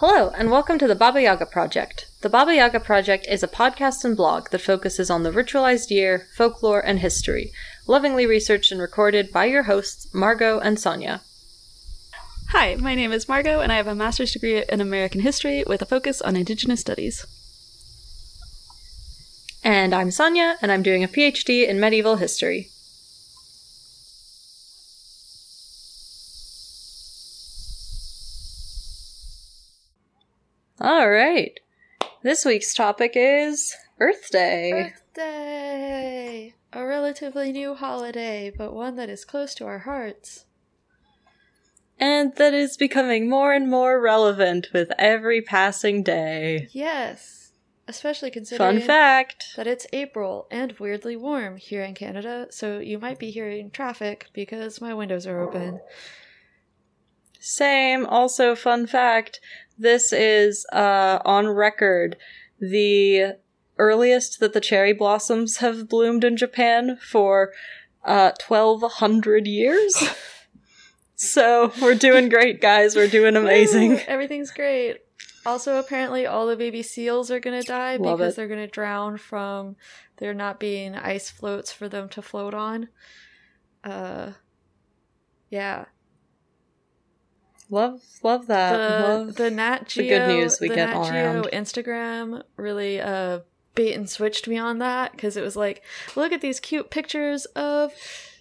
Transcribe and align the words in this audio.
Hello, 0.00 0.30
and 0.36 0.50
welcome 0.50 0.78
to 0.78 0.86
the 0.86 0.94
Baba 0.94 1.22
Yaga 1.22 1.46
Project. 1.46 2.10
The 2.20 2.28
Baba 2.28 2.54
Yaga 2.54 2.80
Project 2.80 3.26
is 3.30 3.42
a 3.42 3.48
podcast 3.48 4.04
and 4.04 4.14
blog 4.14 4.50
that 4.50 4.60
focuses 4.60 5.08
on 5.08 5.22
the 5.22 5.30
ritualized 5.30 5.88
year, 5.88 6.28
folklore, 6.36 6.84
and 6.84 6.98
history, 6.98 7.50
lovingly 7.86 8.26
researched 8.26 8.70
and 8.70 8.78
recorded 8.78 9.32
by 9.32 9.46
your 9.46 9.62
hosts, 9.62 10.06
Margot 10.12 10.58
and 10.58 10.78
Sonya. 10.78 11.22
Hi, 12.50 12.74
my 12.74 12.94
name 12.94 13.10
is 13.10 13.26
Margot, 13.26 13.60
and 13.60 13.72
I 13.72 13.76
have 13.76 13.86
a 13.86 13.94
master's 13.94 14.32
degree 14.32 14.62
in 14.68 14.82
American 14.82 15.22
history 15.22 15.64
with 15.66 15.80
a 15.80 15.86
focus 15.86 16.20
on 16.20 16.36
Indigenous 16.36 16.82
studies. 16.82 17.24
And 19.64 19.94
I'm 19.94 20.10
Sonya, 20.10 20.56
and 20.60 20.70
I'm 20.70 20.82
doing 20.82 21.04
a 21.04 21.08
PhD 21.08 21.66
in 21.66 21.80
medieval 21.80 22.16
history. 22.16 22.68
All 30.86 31.10
right. 31.10 31.58
This 32.22 32.44
week's 32.44 32.72
topic 32.72 33.14
is 33.16 33.74
Earth 33.98 34.30
Day. 34.30 34.70
Earth 34.72 35.02
Day! 35.14 36.54
A 36.72 36.86
relatively 36.86 37.50
new 37.50 37.74
holiday, 37.74 38.52
but 38.56 38.72
one 38.72 38.94
that 38.94 39.10
is 39.10 39.24
close 39.24 39.52
to 39.56 39.66
our 39.66 39.80
hearts. 39.80 40.44
And 41.98 42.36
that 42.36 42.54
is 42.54 42.76
becoming 42.76 43.28
more 43.28 43.52
and 43.52 43.68
more 43.68 44.00
relevant 44.00 44.68
with 44.72 44.92
every 44.96 45.42
passing 45.42 46.04
day. 46.04 46.68
Yes, 46.70 47.50
especially 47.88 48.30
considering 48.30 48.78
Fun 48.78 48.86
fact. 48.86 49.54
that 49.56 49.66
it's 49.66 49.88
April 49.92 50.46
and 50.52 50.78
weirdly 50.78 51.16
warm 51.16 51.56
here 51.56 51.82
in 51.82 51.94
Canada, 51.94 52.46
so 52.50 52.78
you 52.78 53.00
might 53.00 53.18
be 53.18 53.32
hearing 53.32 53.72
traffic 53.72 54.28
because 54.32 54.80
my 54.80 54.94
windows 54.94 55.26
are 55.26 55.40
open. 55.40 55.80
Same. 57.46 58.06
Also, 58.06 58.56
fun 58.56 58.88
fact. 58.88 59.38
This 59.78 60.12
is 60.12 60.66
uh, 60.72 61.20
on 61.24 61.46
record 61.46 62.16
the 62.58 63.36
earliest 63.78 64.40
that 64.40 64.52
the 64.52 64.60
cherry 64.60 64.92
blossoms 64.92 65.58
have 65.58 65.88
bloomed 65.88 66.24
in 66.24 66.36
Japan 66.36 66.98
for 67.00 67.52
uh, 68.04 68.32
1200 68.44 69.46
years. 69.46 69.96
so 71.14 71.72
we're 71.80 71.94
doing 71.94 72.28
great, 72.28 72.60
guys. 72.60 72.96
We're 72.96 73.06
doing 73.06 73.36
amazing. 73.36 74.00
Everything's 74.08 74.50
great. 74.50 74.96
Also, 75.44 75.78
apparently, 75.78 76.26
all 76.26 76.48
the 76.48 76.56
baby 76.56 76.82
seals 76.82 77.30
are 77.30 77.38
gonna 77.38 77.62
die 77.62 77.94
Love 77.94 78.18
because 78.18 78.32
it. 78.32 78.36
they're 78.36 78.48
gonna 78.48 78.66
drown 78.66 79.18
from 79.18 79.76
there 80.16 80.34
not 80.34 80.58
being 80.58 80.96
ice 80.96 81.30
floats 81.30 81.70
for 81.70 81.88
them 81.88 82.08
to 82.08 82.22
float 82.22 82.54
on. 82.54 82.88
Uh, 83.84 84.32
yeah. 85.48 85.84
Love, 87.68 88.00
love 88.22 88.46
that. 88.46 88.72
the 88.76 89.08
love 89.08 89.34
the 89.34 89.50
Nat 89.50 89.88
Geo, 89.88 90.02
the 90.02 90.08
good 90.08 90.28
news 90.28 90.60
we 90.60 90.68
get 90.68 90.90
Nat 90.90 90.96
all 90.96 91.04
Geo 91.04 91.14
around. 91.14 91.44
Instagram 91.52 92.42
really 92.56 93.00
uh 93.00 93.40
bait 93.76 93.92
and 93.92 94.08
switched 94.10 94.48
me 94.48 94.58
on 94.58 94.78
that 94.78 95.12
because 95.12 95.36
it 95.36 95.42
was 95.42 95.54
like, 95.54 95.82
look 96.16 96.32
at 96.32 96.40
these 96.40 96.58
cute 96.58 96.90
pictures 96.90 97.44
of 97.54 97.92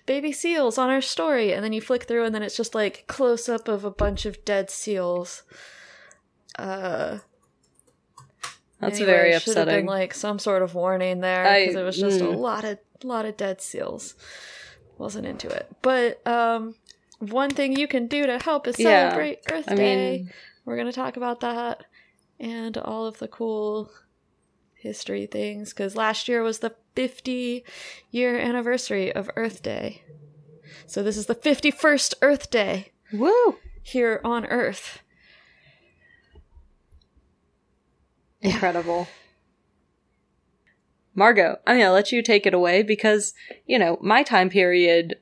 baby 0.07 0.31
seals 0.31 0.77
on 0.79 0.89
our 0.89 1.01
story, 1.01 1.53
and 1.53 1.63
then 1.63 1.73
you 1.73 1.81
flick 1.81 2.03
through, 2.03 2.25
and 2.25 2.33
then 2.33 2.41
it's 2.41 2.57
just 2.57 2.73
like 2.73 3.05
close 3.07 3.47
up 3.47 3.67
of 3.67 3.83
a 3.83 3.91
bunch 3.91 4.25
of 4.25 4.43
dead 4.45 4.69
seals. 4.71 5.43
Uh, 6.57 7.19
That's 8.79 8.97
anyway, 8.97 9.05
very 9.05 9.33
should 9.33 9.57
have 9.57 9.67
upsetting. 9.67 9.75
been 9.81 9.85
like 9.85 10.13
some 10.13 10.39
sort 10.39 10.63
of 10.63 10.73
warning 10.73 11.19
there 11.19 11.43
because 11.59 11.75
it 11.75 11.83
was 11.83 11.97
just 11.97 12.21
a 12.21 12.25
mm. 12.25 12.37
lot 12.37 12.63
of 12.63 12.79
lot 13.03 13.25
of 13.25 13.37
dead 13.37 13.61
seals. 13.61 14.15
Wasn't 14.97 15.25
into 15.25 15.49
it, 15.49 15.69
but 15.81 16.25
um, 16.25 16.75
one 17.19 17.49
thing 17.49 17.75
you 17.75 17.88
can 17.88 18.08
do 18.08 18.25
to 18.25 18.39
help 18.39 18.67
is 18.67 18.77
Yeah, 18.77 19.09
celebrate 19.09 19.39
Earth 19.52 19.69
I 19.69 19.75
Day. 19.75 20.17
mean, 20.17 20.33
We're 20.66 20.75
going 20.75 20.88
to 20.88 20.94
talk 20.94 21.17
about 21.17 21.39
that 21.41 21.83
and 22.39 22.77
all 22.77 23.05
of 23.05 23.19
the 23.19 23.27
cool 23.27 23.91
history 24.75 25.25
things 25.25 25.73
because 25.73 25.95
last 25.95 26.28
year 26.28 26.44
was 26.44 26.59
the 26.59 26.75
50 26.95 27.63
year 28.12 28.38
anniversary 28.38 29.12
of 29.13 29.29
Earth 29.35 29.62
Day. 29.63 30.03
So 30.88 31.01
this 31.03 31.17
is 31.17 31.25
the 31.25 31.35
51st 31.35 32.16
Earth 32.22 32.50
Day 32.50 32.91
woo! 33.12 33.57
here 33.81 34.22
on 34.23 34.45
Earth. 34.45 35.01
Incredible. 38.41 39.07
Margot, 41.16 41.57
I'm 41.66 41.78
gonna 41.79 41.91
let 41.94 42.12
you 42.12 42.22
take 42.22 42.45
it 42.45 42.53
away 42.53 42.84
because, 42.84 43.34
you 43.66 43.79
know, 43.79 43.97
my 44.01 44.22
time 44.22 44.50
period 44.50 45.16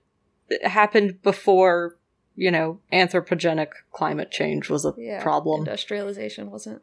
happened 0.63 1.21
before, 1.21 1.97
you 2.35 2.51
know, 2.51 2.79
anthropogenic 2.91 3.69
climate 3.91 4.31
change 4.31 4.69
was 4.69 4.85
a 4.85 4.93
Yeah. 4.97 5.21
problem. 5.21 5.59
Industrialization 5.61 6.51
wasn't 6.51 6.81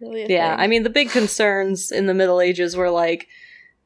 really 0.00 0.22
a 0.22 0.28
Yeah, 0.28 0.50
thing. 0.56 0.60
I 0.60 0.66
mean, 0.66 0.82
the 0.82 0.90
big 0.90 1.10
concerns 1.10 1.90
in 1.92 2.06
the 2.06 2.14
Middle 2.14 2.40
Ages 2.40 2.76
were 2.76 2.90
like, 2.90 3.26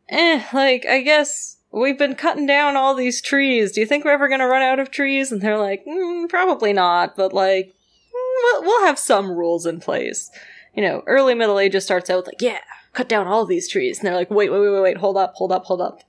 eh, 0.08 0.42
like, 0.52 0.86
I 0.86 1.00
guess 1.02 1.56
we've 1.70 1.98
been 1.98 2.14
cutting 2.14 2.46
down 2.46 2.76
all 2.76 2.94
these 2.94 3.20
trees. 3.20 3.72
Do 3.72 3.80
you 3.80 3.86
think 3.86 4.04
we're 4.04 4.12
ever 4.12 4.28
gonna 4.28 4.48
run 4.48 4.62
out 4.62 4.78
of 4.78 4.90
trees? 4.90 5.30
And 5.30 5.40
they're 5.42 5.58
like, 5.58 5.84
mm, 5.86 6.28
probably 6.28 6.72
not, 6.72 7.14
but 7.16 7.32
like, 7.32 7.66
mm, 7.66 7.72
we'll, 8.42 8.62
we'll 8.62 8.86
have 8.86 8.98
some 8.98 9.30
rules 9.30 9.66
in 9.66 9.80
place. 9.80 10.30
You 10.74 10.82
know, 10.82 11.02
early 11.06 11.34
Middle 11.34 11.58
Ages 11.58 11.84
starts 11.84 12.08
out 12.08 12.18
with 12.18 12.26
like, 12.28 12.40
yeah, 12.42 12.60
cut 12.92 13.08
down 13.08 13.26
all 13.26 13.44
these 13.44 13.68
trees. 13.68 13.98
And 13.98 14.06
they're 14.06 14.14
like, 14.14 14.30
wait, 14.30 14.50
wait, 14.50 14.60
wait, 14.60 14.70
wait, 14.70 14.82
wait, 14.82 14.96
hold 14.98 15.16
up, 15.16 15.34
hold 15.34 15.52
up, 15.52 15.64
hold 15.64 15.80
up. 15.80 16.00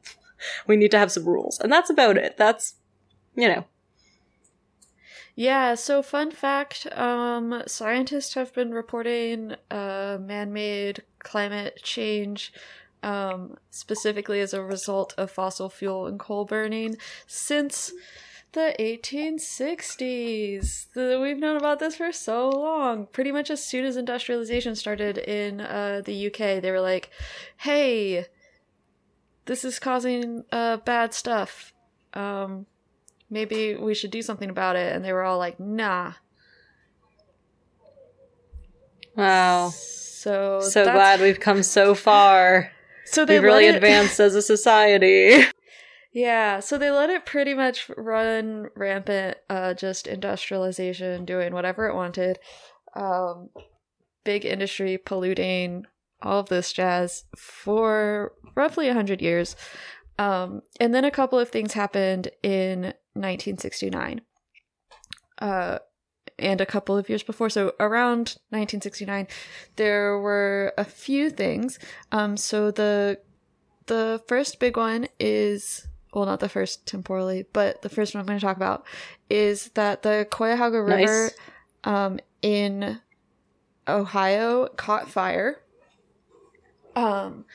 We 0.68 0.78
need 0.78 0.92
to 0.92 1.00
have 1.00 1.12
some 1.12 1.26
rules. 1.26 1.60
And 1.60 1.72
that's 1.72 1.90
about 1.90 2.18
it. 2.18 2.38
That's, 2.38 2.76
you 3.36 3.48
know, 3.48 3.66
Yeah, 5.36 5.76
so 5.76 6.02
fun 6.02 6.32
fact, 6.32 6.88
um 6.92 7.64
scientists 7.68 8.34
have 8.34 8.54
been 8.54 8.74
reporting 8.74 9.56
uh 9.72 10.18
man-made 10.22 11.04
climate 11.20 11.80
change 11.84 12.52
um 13.04 13.58
specifically 13.72 14.40
as 14.42 14.54
a 14.54 14.64
result 14.64 15.14
of 15.18 15.32
fossil 15.32 15.70
fuel 15.70 16.08
and 16.08 16.20
coal 16.20 16.46
burning 16.46 16.98
since 17.28 17.94
the 18.54 18.76
1860s. 18.80 20.88
The, 20.94 21.20
we've 21.22 21.38
known 21.38 21.56
about 21.58 21.80
this 21.80 21.96
for 21.96 22.12
so 22.12 22.50
long. 22.50 23.06
Pretty 23.08 23.32
much 23.32 23.52
as 23.52 23.64
soon 23.64 23.86
as 23.86 23.96
industrialization 23.96 24.76
started 24.76 25.18
in 25.20 25.62
uh, 25.62 26.02
the 26.04 26.28
UK, 26.28 26.60
they 26.62 26.72
were 26.72 26.82
like, 26.82 27.12
"Hey, 27.58 28.26
this 29.50 29.66
is 29.66 29.80
causing 29.80 30.44
uh, 30.52 30.78
bad 30.78 31.14
stuff. 31.14 31.74
Um, 32.14 32.66
maybe 33.30 33.76
we 33.76 33.94
should 33.94 34.12
do 34.12 34.22
something 34.22 34.50
about 34.50 34.76
it." 34.78 34.96
And 34.96 35.04
they 35.04 35.12
were 35.12 35.24
all 35.24 35.38
like, 35.40 35.60
"Nah." 35.60 36.14
wow. 39.16 39.70
So 39.70 40.62
So 40.62 40.84
that's- 40.86 40.96
glad 40.96 41.22
we've 41.22 41.40
come 41.40 41.64
so 41.64 41.94
far. 41.96 42.72
So 43.12 43.26
they 43.26 43.40
really 43.40 43.66
it- 43.66 43.74
advanced 43.74 44.20
as 44.20 44.36
a 44.36 44.42
society. 44.56 45.44
Yeah, 46.14 46.60
so 46.60 46.78
they 46.78 46.92
let 46.92 47.10
it 47.10 47.26
pretty 47.26 47.56
much 47.56 47.90
run 47.98 48.68
rampant, 48.76 49.38
uh, 49.50 49.74
just 49.74 50.06
industrialization, 50.06 51.26
doing 51.26 51.52
whatever 51.52 51.88
it 51.88 51.96
wanted. 51.96 52.38
Um, 52.96 53.50
big 54.24 54.46
industry 54.46 55.00
polluting, 55.00 55.86
all 56.22 56.40
of 56.40 56.50
this 56.50 56.74
jazz 56.74 57.26
for 57.36 58.34
roughly 58.56 58.88
100 58.88 59.22
years. 59.22 59.56
Um, 60.18 60.62
and 60.80 60.94
then 60.94 61.06
a 61.06 61.12
couple 61.12 61.40
of 61.40 61.50
things 61.50 61.74
happened 61.74 62.30
in 62.44 62.94
1969. 63.14 64.22
Uh, 65.40 65.80
and 66.38 66.62
a 66.62 66.66
couple 66.66 66.98
of 66.98 67.10
years 67.10 67.24
before. 67.24 67.50
So 67.50 67.74
around 67.80 68.38
1969, 68.50 69.28
there 69.76 70.18
were 70.18 70.74
a 70.78 70.86
few 70.86 71.30
things. 71.30 71.80
Um, 72.12 72.38
so 72.38 72.72
the 72.72 73.20
the 73.88 74.22
first 74.28 74.60
big 74.60 74.78
one 74.78 75.08
is 75.20 75.88
well, 76.14 76.26
not 76.26 76.40
the 76.40 76.50
first 76.50 76.88
temporally, 76.88 77.46
but 77.54 77.82
the 77.82 77.90
first 77.90 78.14
one 78.14 78.22
I'm 78.22 78.26
going 78.26 78.40
to 78.40 78.46
talk 78.46 78.58
about 78.58 78.86
is 79.30 79.70
that 79.76 80.02
the 80.02 80.28
Cuyahoga 80.30 80.82
River 80.82 81.24
Nice. 81.26 81.32
um, 81.84 82.20
in 82.42 83.00
Ohio 83.88 84.68
caught 84.70 85.10
fire, 85.10 85.62
um, 86.96 87.46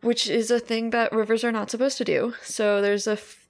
which 0.00 0.28
is 0.28 0.50
a 0.50 0.60
thing 0.60 0.90
that 0.90 1.12
rivers 1.12 1.44
are 1.44 1.52
not 1.52 1.70
supposed 1.70 1.98
to 1.98 2.04
do. 2.04 2.34
So 2.42 2.80
there's 2.80 3.06
a 3.06 3.12
f- 3.12 3.48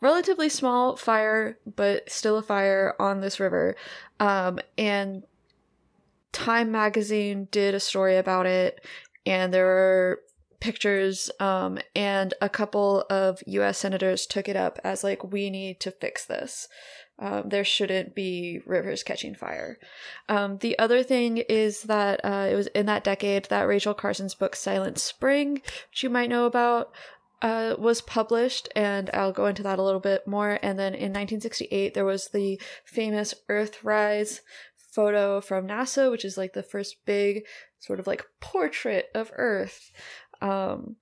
relatively 0.00 0.48
small 0.48 0.96
fire, 0.96 1.58
but 1.76 2.10
still 2.10 2.38
a 2.38 2.42
fire 2.42 2.94
on 2.98 3.20
this 3.20 3.40
river, 3.40 3.76
um, 4.20 4.58
and 4.76 5.24
Time 6.30 6.70
magazine 6.70 7.48
did 7.50 7.74
a 7.74 7.80
story 7.80 8.16
about 8.16 8.46
it, 8.46 8.84
and 9.24 9.52
there 9.52 9.64
were 9.64 10.20
pictures 10.60 11.30
um 11.38 11.78
and 11.94 12.34
a 12.40 12.48
couple 12.48 13.04
of 13.10 13.40
US 13.46 13.78
senators 13.78 14.26
took 14.26 14.48
it 14.48 14.56
up 14.56 14.78
as 14.82 15.04
like 15.04 15.22
we 15.32 15.50
need 15.50 15.80
to 15.80 15.90
fix 15.90 16.24
this. 16.24 16.68
Um, 17.20 17.48
there 17.48 17.64
shouldn't 17.64 18.14
be 18.14 18.60
rivers 18.64 19.02
catching 19.02 19.34
fire. 19.34 19.78
Um, 20.28 20.58
the 20.58 20.78
other 20.78 21.02
thing 21.02 21.38
is 21.38 21.82
that 21.82 22.20
uh, 22.24 22.48
it 22.50 22.54
was 22.54 22.68
in 22.68 22.86
that 22.86 23.02
decade 23.02 23.46
that 23.46 23.66
Rachel 23.66 23.94
Carson's 23.94 24.36
book 24.36 24.54
Silent 24.54 24.98
Spring, 24.98 25.54
which 25.90 26.02
you 26.02 26.10
might 26.10 26.30
know 26.30 26.46
about, 26.46 26.92
uh, 27.42 27.74
was 27.78 28.00
published, 28.00 28.68
and 28.74 29.10
I'll 29.12 29.32
go 29.32 29.46
into 29.46 29.62
that 29.64 29.78
a 29.78 29.82
little 29.82 30.00
bit 30.00 30.26
more. 30.26 30.58
And 30.62 30.78
then 30.78 30.94
in 30.94 31.12
1968, 31.12 31.94
there 31.94 32.04
was 32.04 32.28
the 32.28 32.60
famous 32.84 33.34
Earthrise 33.48 34.40
photo 34.76 35.40
from 35.40 35.66
NASA, 35.66 36.10
which 36.10 36.24
is 36.24 36.36
like 36.36 36.52
the 36.52 36.62
first 36.62 37.04
big 37.04 37.44
sort 37.78 38.00
of 38.00 38.06
like 38.06 38.26
portrait 38.40 39.06
of 39.14 39.30
Earth. 39.36 39.92
Um, 40.40 40.96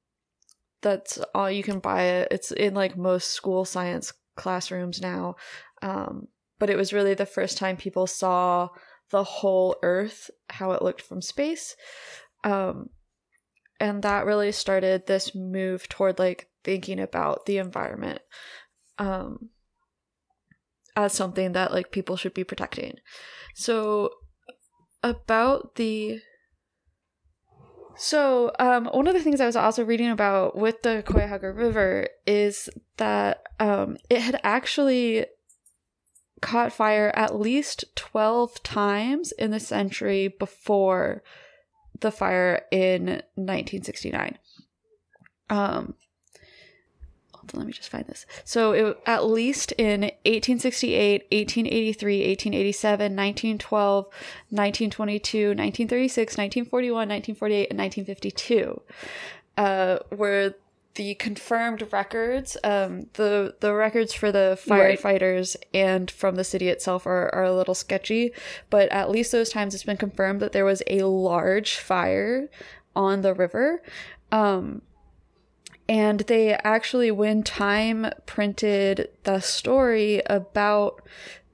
that's 0.83 1.19
all 1.35 1.51
you 1.51 1.63
can 1.63 1.79
buy 1.79 2.03
it. 2.03 2.29
It's 2.31 2.53
in 2.53 2.75
like 2.75 2.97
most 2.97 3.33
school 3.33 3.65
science 3.65 4.13
classrooms 4.37 5.01
now. 5.01 5.37
Um, 5.83 6.29
but 6.59 6.71
it 6.71 6.77
was 6.77 6.93
really 6.93 7.15
the 7.15 7.27
first 7.27 7.59
time 7.59 7.77
people 7.77 8.07
saw 8.07 8.69
the 9.11 9.25
whole 9.25 9.77
Earth, 9.83 10.31
how 10.51 10.73
it 10.73 10.83
looked 10.83 11.03
from 11.03 11.23
space. 11.23 11.77
Um, 12.45 12.91
and 13.79 14.03
that 14.03 14.27
really 14.27 14.53
started 14.53 15.07
this 15.07 15.35
move 15.35 15.89
toward 15.89 16.19
like 16.19 16.49
thinking 16.65 16.99
about 16.99 17.47
the 17.47 17.59
environment 17.59 18.21
um, 18.99 19.51
as 20.97 21.13
something 21.13 21.53
that 21.53 21.73
like 21.73 21.91
people 21.91 22.17
should 22.17 22.35
be 22.35 22.45
protecting. 22.45 22.95
So 23.55 24.11
about 25.03 25.77
the 25.77 26.21
so 27.99 28.53
um, 28.59 28.87
one 28.87 29.07
of 29.07 29.15
the 29.15 29.23
things 29.23 29.41
I 29.41 29.47
was 29.47 29.57
also 29.57 29.85
reading 29.85 30.11
about 30.11 30.57
with 30.57 30.83
the 30.83 31.03
Cuyahoga 31.07 31.51
River 31.51 32.09
is 32.27 32.69
that 32.99 33.43
um, 33.59 33.97
it 34.11 34.21
had 34.21 34.39
actually 34.45 35.25
caught 36.41 36.73
fire 36.73 37.11
at 37.15 37.39
least 37.39 37.85
12 37.95 38.63
times 38.63 39.33
in 39.33 39.51
the 39.51 39.61
century 39.61 40.29
before 40.29 41.23
the 42.01 42.11
fire 42.11 42.63
in 42.71 43.23
1969. 43.35 44.39
Um, 45.49 45.95
hold 47.33 47.55
on, 47.55 47.61
let 47.61 47.67
me 47.67 47.73
just 47.73 47.89
find 47.89 48.07
this. 48.07 48.27
So 48.45 48.73
it, 48.73 48.99
at 49.07 49.27
least 49.27 49.73
in 49.73 50.03
1868, 50.03 51.23
1883, 51.31 52.19
1887, 52.29 53.17
1912, 53.17 54.05
1922, 54.05 55.39
1936, 55.49 56.33
1941, 56.37 56.97
1948, 57.09 57.71
and 57.71 57.79
1952 57.79 58.83
uh, 59.57 59.99
were 60.15 60.55
the 60.97 61.15
confirmed 61.15 61.87
records. 61.93 62.57
Um, 62.65 63.07
the 63.15 63.55
the 63.61 63.73
records 63.75 64.13
for 64.13 64.33
the 64.33 64.59
Right. 64.67 64.99
firefighters 64.99 65.57
and 65.73 66.11
from 66.11 66.35
the 66.35 66.45
city 66.45 66.69
itself 66.69 67.07
are, 67.07 67.35
are 67.35 67.45
a 67.45 67.55
little 67.55 67.75
sketchy, 67.75 68.33
but 68.69 68.91
at 68.91 69.11
least 69.11 69.33
those 69.33 69.51
times 69.51 69.75
it's 69.75 69.85
been 69.85 69.97
confirmed 69.97 70.41
that 70.41 70.53
there 70.53 70.65
was 70.65 70.83
a 70.89 71.03
large 71.05 71.77
fire 71.77 72.49
on 72.95 73.21
the 73.23 73.35
river. 73.35 73.83
Um, 74.33 74.83
and 75.89 76.21
they 76.21 76.55
actually, 76.55 77.11
when 77.13 77.43
Time 77.45 78.07
printed 78.27 79.09
the 79.23 79.41
story 79.41 80.21
about 80.27 81.07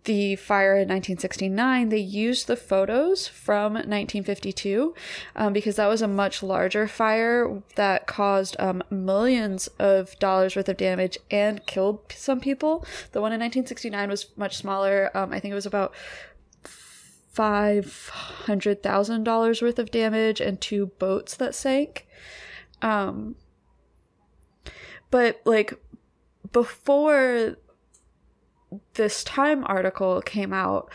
the 0.04 0.36
fire 0.36 0.74
in 0.74 0.88
1969, 0.88 1.88
they 1.88 1.98
used 1.98 2.46
the 2.46 2.56
photos 2.56 3.28
from 3.28 3.74
1952 3.74 4.94
um, 5.36 5.52
because 5.52 5.76
that 5.76 5.86
was 5.86 6.02
a 6.02 6.08
much 6.08 6.42
larger 6.42 6.88
fire 6.88 7.62
that 7.76 8.06
caused 8.06 8.56
um, 8.58 8.82
millions 8.90 9.68
of 9.78 10.18
dollars 10.18 10.56
worth 10.56 10.68
of 10.68 10.76
damage 10.76 11.18
and 11.30 11.64
killed 11.66 12.00
some 12.12 12.40
people. 12.40 12.84
The 13.12 13.20
one 13.20 13.32
in 13.32 13.40
1969 13.40 14.08
was 14.08 14.26
much 14.36 14.56
smaller. 14.56 15.10
Um, 15.14 15.32
I 15.32 15.38
think 15.38 15.52
it 15.52 15.56
was 15.56 15.66
about 15.66 15.94
five 16.64 18.08
hundred 18.10 18.82
thousand 18.82 19.24
dollars 19.24 19.62
worth 19.62 19.78
of 19.78 19.90
damage 19.90 20.40
and 20.40 20.60
two 20.60 20.86
boats 20.98 21.34
that 21.36 21.54
sank. 21.54 22.06
Um, 22.82 23.36
but 25.10 25.40
like 25.44 25.74
before 26.52 27.56
this 28.94 29.24
time 29.24 29.64
article 29.66 30.20
came 30.22 30.52
out, 30.52 30.90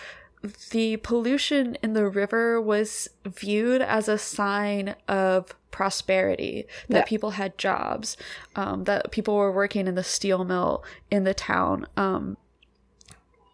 the 0.71 0.97
pollution 0.97 1.77
in 1.83 1.93
the 1.93 2.07
river 2.07 2.61
was 2.61 3.09
viewed 3.25 3.81
as 3.81 4.07
a 4.07 4.17
sign 4.17 4.95
of 5.07 5.53
prosperity 5.71 6.65
that 6.89 6.99
Yeah. 6.99 7.03
people 7.05 7.31
had 7.31 7.57
jobs 7.57 8.17
um, 8.55 8.85
that 8.85 9.11
people 9.11 9.35
were 9.35 9.51
working 9.51 9.87
in 9.87 9.95
the 9.95 10.03
steel 10.03 10.43
mill 10.45 10.83
in 11.11 11.23
the 11.23 11.33
town 11.33 11.85
um, 11.97 12.37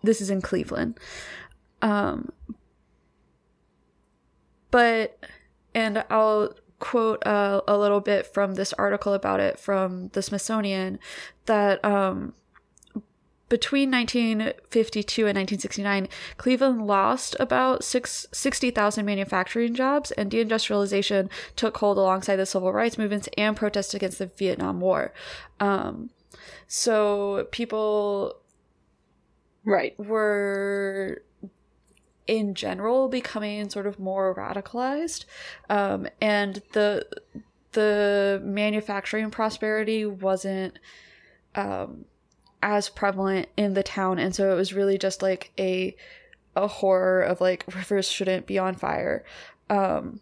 this 0.04 0.22
is 0.22 0.30
in 0.30 0.42
cleveland 0.42 0.98
um, 1.82 2.32
but 4.72 5.18
and 5.74 6.04
i'll 6.10 6.54
quote 6.80 7.26
uh, 7.26 7.62
a 7.68 7.78
little 7.78 8.00
bit 8.02 8.26
from 8.26 8.56
this 8.56 8.74
article 8.74 9.14
about 9.14 9.40
it 9.40 9.58
from 9.60 10.10
the 10.10 10.22
smithsonian 10.22 11.00
that 11.46 11.84
um, 11.84 12.34
between 13.54 13.92
1952 13.92 15.28
and 15.28 15.38
1969, 15.38 16.08
Cleveland 16.38 16.88
lost 16.88 17.36
about 17.40 17.84
six, 17.84 18.26
60,000 18.32 19.06
manufacturing 19.06 19.76
jobs, 19.76 20.10
and 20.10 20.32
deindustrialization 20.32 21.30
took 21.56 21.78
hold 21.78 22.00
alongside 22.00 22.38
the 22.38 22.48
civil 22.48 22.74
rights 22.74 22.98
movements 22.98 23.30
and 23.38 23.56
protests 23.56 23.94
against 23.94 24.18
the 24.18 24.26
Vietnam 24.26 24.82
War. 24.82 25.14
Um, 25.60 26.10
so 26.68 27.48
people 27.52 28.38
Right. 29.64 29.94
were 30.00 31.22
in 32.26 32.56
general 32.56 33.08
becoming 33.08 33.70
sort 33.70 33.86
of 33.86 34.00
more 34.00 34.34
radicalized 34.34 35.26
um, 35.70 36.08
and 36.20 36.64
the 36.72 37.06
the 37.74 38.42
manufacturing 38.44 39.30
prosperity 39.30 40.08
wasn't 40.08 40.80
um, 41.54 42.06
as 42.64 42.88
prevalent 42.88 43.50
in 43.58 43.74
the 43.74 43.84
town 43.84 44.18
and 44.18 44.34
so 44.34 44.52
it 44.52 44.56
was 44.56 44.74
really 44.74 44.98
just 44.98 45.22
like 45.22 45.52
a 45.60 45.94
a 46.56 46.66
horror 46.66 47.22
of 47.22 47.42
like 47.42 47.66
rivers 47.76 48.10
shouldn't 48.10 48.48
be 48.48 48.58
on 48.58 48.74
fire 48.74 49.24
um 49.70 50.22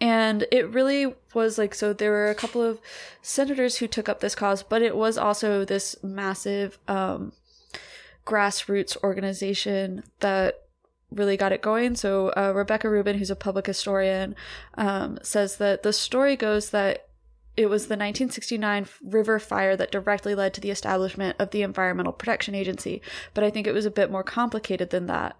and 0.00 0.44
it 0.50 0.68
really 0.70 1.14
was 1.34 1.56
like 1.56 1.72
so 1.72 1.92
there 1.92 2.10
were 2.10 2.30
a 2.30 2.34
couple 2.34 2.60
of 2.60 2.80
senators 3.22 3.76
who 3.76 3.86
took 3.86 4.08
up 4.08 4.18
this 4.18 4.34
cause 4.34 4.64
but 4.64 4.82
it 4.82 4.96
was 4.96 5.16
also 5.16 5.64
this 5.64 5.94
massive 6.02 6.76
um 6.88 7.32
grassroots 8.26 8.96
organization 9.04 10.02
that 10.18 10.64
really 11.10 11.36
got 11.36 11.52
it 11.52 11.62
going. 11.62 11.94
So 11.94 12.28
uh, 12.30 12.52
Rebecca 12.54 12.88
Rubin, 12.88 13.18
who's 13.18 13.30
a 13.30 13.36
public 13.36 13.66
historian, 13.66 14.34
um, 14.76 15.18
says 15.22 15.56
that 15.58 15.82
the 15.82 15.92
story 15.92 16.36
goes 16.36 16.70
that 16.70 17.03
it 17.56 17.66
was 17.66 17.82
the 17.82 17.94
1969 17.94 18.86
river 19.02 19.38
fire 19.38 19.76
that 19.76 19.92
directly 19.92 20.34
led 20.34 20.52
to 20.54 20.60
the 20.60 20.70
establishment 20.70 21.36
of 21.38 21.50
the 21.50 21.62
Environmental 21.62 22.12
Protection 22.12 22.54
Agency. 22.54 23.00
But 23.32 23.44
I 23.44 23.50
think 23.50 23.66
it 23.66 23.74
was 23.74 23.86
a 23.86 23.92
bit 23.92 24.10
more 24.10 24.24
complicated 24.24 24.90
than 24.90 25.06
that. 25.06 25.36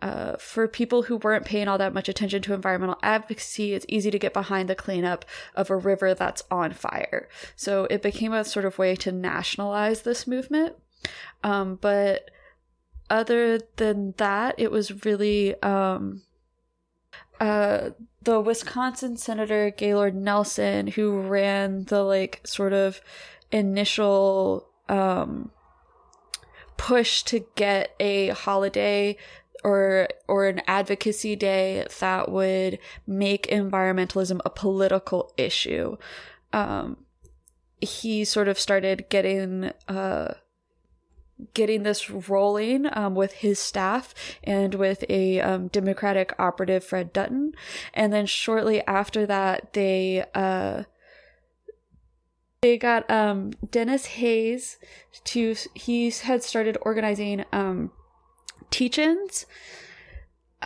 Uh, 0.00 0.36
for 0.36 0.68
people 0.68 1.02
who 1.02 1.16
weren't 1.16 1.44
paying 1.44 1.66
all 1.66 1.78
that 1.78 1.94
much 1.94 2.08
attention 2.08 2.40
to 2.42 2.54
environmental 2.54 2.98
advocacy, 3.02 3.72
it's 3.72 3.86
easy 3.88 4.12
to 4.12 4.18
get 4.18 4.32
behind 4.32 4.68
the 4.68 4.76
cleanup 4.76 5.24
of 5.56 5.68
a 5.68 5.76
river 5.76 6.14
that's 6.14 6.44
on 6.50 6.72
fire. 6.72 7.28
So 7.56 7.86
it 7.90 8.02
became 8.02 8.32
a 8.32 8.44
sort 8.44 8.64
of 8.64 8.78
way 8.78 8.94
to 8.96 9.10
nationalize 9.10 10.02
this 10.02 10.26
movement. 10.26 10.76
Um, 11.42 11.78
but 11.80 12.30
other 13.10 13.58
than 13.76 14.14
that, 14.18 14.54
it 14.58 14.70
was 14.70 15.04
really 15.04 15.60
um, 15.62 16.22
uh, 17.40 17.90
the 18.22 18.40
Wisconsin 18.40 19.16
Senator 19.16 19.70
Gaylord 19.70 20.14
Nelson 20.14 20.88
who 20.88 21.20
ran 21.20 21.84
the 21.84 22.02
like 22.02 22.40
sort 22.44 22.72
of 22.72 23.00
initial 23.52 24.68
um, 24.88 25.50
push 26.76 27.22
to 27.24 27.46
get 27.54 27.94
a 28.00 28.28
holiday 28.28 29.16
or 29.64 30.08
or 30.28 30.46
an 30.46 30.62
advocacy 30.66 31.36
day 31.36 31.86
that 32.00 32.30
would 32.30 32.78
make 33.06 33.46
environmentalism 33.48 34.40
a 34.44 34.50
political 34.50 35.32
issue. 35.36 35.96
Um, 36.52 36.98
he 37.80 38.24
sort 38.24 38.48
of 38.48 38.58
started 38.58 39.06
getting 39.08 39.72
uh, 39.88 40.34
getting 41.54 41.82
this 41.82 42.10
rolling 42.10 42.86
um, 42.96 43.14
with 43.14 43.32
his 43.34 43.58
staff 43.58 44.14
and 44.44 44.74
with 44.74 45.04
a 45.08 45.40
um, 45.40 45.68
Democratic 45.68 46.34
operative, 46.38 46.84
Fred 46.84 47.12
Dutton. 47.12 47.52
And 47.92 48.12
then 48.12 48.26
shortly 48.26 48.82
after 48.86 49.26
that, 49.26 49.72
they 49.72 50.24
uh, 50.34 50.84
they 52.62 52.78
got 52.78 53.08
um, 53.10 53.50
Denis 53.70 54.06
Hayes 54.06 54.78
to 55.24 55.54
he 55.74 56.10
had 56.10 56.42
started 56.42 56.78
organizing 56.82 57.44
um, 57.52 57.90
teach-ins 58.70 59.46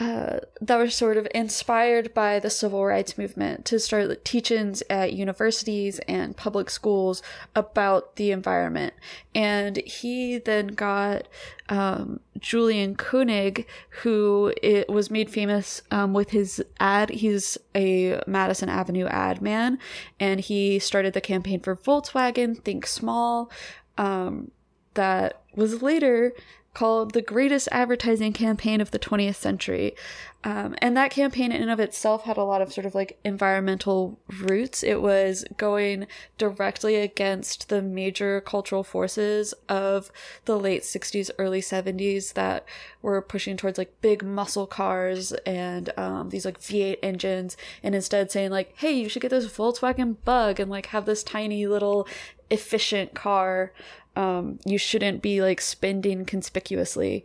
uh, 0.00 0.40
that 0.62 0.78
were 0.78 0.88
sort 0.88 1.18
of 1.18 1.28
inspired 1.34 2.14
by 2.14 2.38
the 2.38 2.48
civil 2.48 2.86
rights 2.86 3.18
movement 3.18 3.66
to 3.66 3.78
start 3.78 4.24
teach-ins 4.24 4.82
at 4.88 5.12
universities 5.12 5.98
and 6.08 6.38
public 6.38 6.70
schools 6.70 7.22
about 7.54 8.16
the 8.16 8.30
environment. 8.30 8.94
And 9.34 9.76
he 9.76 10.38
then 10.38 10.68
got 10.68 11.28
um, 11.68 12.20
Julian 12.38 12.96
Koenig, 12.96 13.66
who 14.02 14.54
it 14.62 14.88
was 14.88 15.10
made 15.10 15.28
famous 15.28 15.82
um, 15.90 16.14
with 16.14 16.30
his 16.30 16.64
ad. 16.80 17.10
He's 17.10 17.58
a 17.74 18.22
Madison 18.26 18.70
Avenue 18.70 19.06
ad 19.06 19.42
man, 19.42 19.78
and 20.18 20.40
he 20.40 20.78
started 20.78 21.12
the 21.12 21.20
campaign 21.20 21.60
for 21.60 21.76
Volkswagen, 21.76 22.58
Think 22.64 22.86
Small. 22.86 23.50
Um, 23.98 24.50
that 24.94 25.42
was 25.54 25.82
later 25.82 26.32
called 26.72 27.12
the 27.12 27.22
greatest 27.22 27.68
advertising 27.72 28.32
campaign 28.32 28.80
of 28.80 28.92
the 28.92 28.98
20th 28.98 29.34
century. 29.34 29.94
Um, 30.42 30.74
and 30.78 30.96
that 30.96 31.10
campaign, 31.10 31.52
in 31.52 31.60
and 31.60 31.70
of 31.70 31.80
itself, 31.80 32.24
had 32.24 32.38
a 32.38 32.44
lot 32.44 32.62
of 32.62 32.72
sort 32.72 32.86
of 32.86 32.94
like 32.94 33.18
environmental 33.24 34.18
roots. 34.40 34.82
It 34.82 35.02
was 35.02 35.44
going 35.58 36.06
directly 36.38 36.96
against 36.96 37.68
the 37.68 37.82
major 37.82 38.40
cultural 38.40 38.82
forces 38.82 39.52
of 39.68 40.10
the 40.46 40.58
late 40.58 40.82
60s, 40.82 41.30
early 41.38 41.60
70s 41.60 42.32
that 42.34 42.64
were 43.02 43.20
pushing 43.20 43.58
towards 43.58 43.76
like 43.76 44.00
big 44.00 44.24
muscle 44.24 44.66
cars 44.66 45.32
and 45.44 45.92
um, 45.98 46.30
these 46.30 46.46
like 46.46 46.58
V8 46.58 46.96
engines, 47.02 47.56
and 47.82 47.94
instead 47.94 48.30
saying, 48.30 48.50
like, 48.50 48.72
hey, 48.78 48.92
you 48.92 49.10
should 49.10 49.22
get 49.22 49.30
this 49.30 49.46
Volkswagen 49.46 50.16
bug 50.24 50.58
and 50.58 50.70
like 50.70 50.86
have 50.86 51.04
this 51.04 51.22
tiny 51.22 51.66
little 51.66 52.08
efficient 52.50 53.14
car. 53.14 53.72
Um, 54.16 54.58
you 54.66 54.76
shouldn't 54.78 55.22
be 55.22 55.40
like 55.40 55.60
spending 55.60 56.24
conspicuously. 56.24 57.24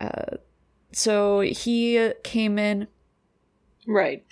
Uh, 0.00 0.36
so 0.92 1.40
he 1.40 2.12
came 2.22 2.58
in 2.58 2.86
Right. 3.86 4.24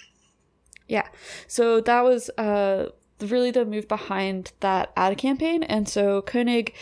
yeah 0.88 1.08
so 1.48 1.80
that 1.80 2.02
was 2.02 2.30
uh 2.38 2.90
really 3.20 3.50
the 3.50 3.64
move 3.64 3.86
behind 3.88 4.52
that 4.60 4.92
ad 4.96 5.18
campaign 5.18 5.62
and 5.64 5.88
so 5.88 6.22
koenig 6.22 6.72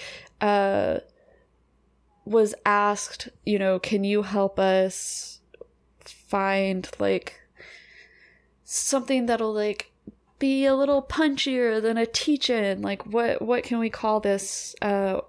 uh 0.40 0.98
was 2.24 2.54
asked 2.66 3.28
you 3.44 3.58
know 3.58 3.78
can 3.78 4.04
you 4.04 4.22
help 4.22 4.58
us 4.58 5.40
find 6.04 6.88
like 6.98 7.40
something 8.64 9.26
that'll 9.26 9.52
like 9.52 9.89
be 10.40 10.66
a 10.66 10.74
little 10.74 11.02
punchier 11.02 11.80
than 11.80 11.96
a 11.96 12.06
teach-in? 12.06 12.82
Like 12.82 13.06
what 13.06 13.40
what 13.40 13.62
can 13.62 13.78
we 13.78 13.90
call 13.90 14.18
this 14.18 14.74
uh 14.82 15.20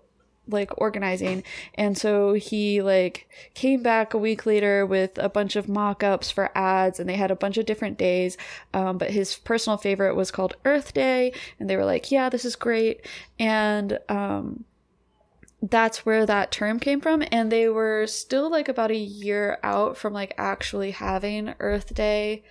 like 0.47 0.71
organizing? 0.79 1.43
And 1.75 1.95
so 1.95 2.33
he 2.33 2.81
like 2.81 3.29
came 3.53 3.83
back 3.83 4.15
a 4.15 4.17
week 4.17 4.47
later 4.47 4.85
with 4.85 5.11
a 5.17 5.29
bunch 5.29 5.55
of 5.55 5.69
mock-ups 5.69 6.31
for 6.31 6.49
ads 6.57 6.99
and 6.99 7.07
they 7.07 7.15
had 7.15 7.29
a 7.29 7.35
bunch 7.35 7.57
of 7.57 7.67
different 7.67 7.99
days. 7.99 8.37
Um, 8.73 8.97
but 8.97 9.11
his 9.11 9.35
personal 9.35 9.77
favorite 9.77 10.15
was 10.15 10.31
called 10.31 10.55
earth 10.65 10.95
day 10.95 11.33
and 11.59 11.69
they 11.69 11.77
were 11.77 11.85
like 11.85 12.09
yeah 12.09 12.29
this 12.29 12.45
is 12.45 12.55
great. 12.55 13.05
And 13.37 13.99
um, 14.09 14.65
that's 15.61 16.05
where 16.05 16.25
that 16.25 16.51
term 16.51 16.79
came 16.79 17.01
from 17.01 17.23
and 17.31 17.51
they 17.51 17.69
were 17.69 18.07
still 18.07 18.49
like 18.49 18.67
about 18.67 18.89
a 18.89 18.97
year 18.97 19.59
out 19.61 19.95
from 19.95 20.13
like 20.13 20.33
actually 20.37 20.91
having 20.91 21.53
earth 21.59 21.93
day 21.93 22.43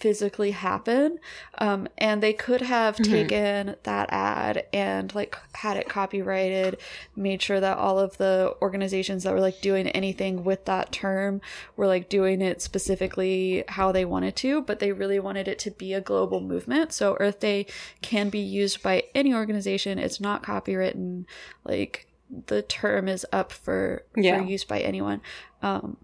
physically 0.00 0.52
happen 0.52 1.18
um, 1.58 1.86
and 1.98 2.22
they 2.22 2.32
could 2.32 2.62
have 2.62 2.96
Mhm. 2.96 3.04
taken 3.10 3.76
that 3.82 4.08
ad 4.10 4.66
and 4.72 5.14
like 5.14 5.36
had 5.54 5.76
it 5.76 5.88
copyrighted 5.88 6.78
made 7.14 7.42
sure 7.42 7.60
that 7.60 7.76
all 7.76 7.98
of 7.98 8.16
the 8.16 8.54
organizations 8.62 9.24
that 9.24 9.32
were 9.34 9.40
like 9.40 9.60
doing 9.60 9.86
anything 9.88 10.42
with 10.42 10.64
that 10.64 10.90
term 10.90 11.40
were 11.76 11.86
like 11.86 12.08
doing 12.08 12.40
it 12.40 12.62
specifically 12.62 13.62
how 13.68 13.92
they 13.92 14.04
wanted 14.06 14.34
to 14.36 14.62
but 14.62 14.78
they 14.78 14.90
really 14.92 15.20
wanted 15.20 15.46
it 15.46 15.58
to 15.58 15.70
be 15.70 15.92
a 15.92 16.00
global 16.00 16.40
movement 16.40 16.92
so 16.92 17.16
earth 17.20 17.40
day 17.40 17.66
can 18.00 18.30
be 18.30 18.38
used 18.38 18.82
by 18.82 19.04
any 19.14 19.34
organization 19.34 19.98
it's 19.98 20.18
not 20.20 20.42
copywritten 20.42 21.24
like 21.64 22.06
the 22.46 22.62
term 22.62 23.06
is 23.08 23.26
up 23.32 23.52
for, 23.52 24.04
Yeah. 24.16 24.38
for 24.38 24.44
use 24.44 24.64
by 24.64 24.80
anyone 24.80 25.20
um, 25.62 25.96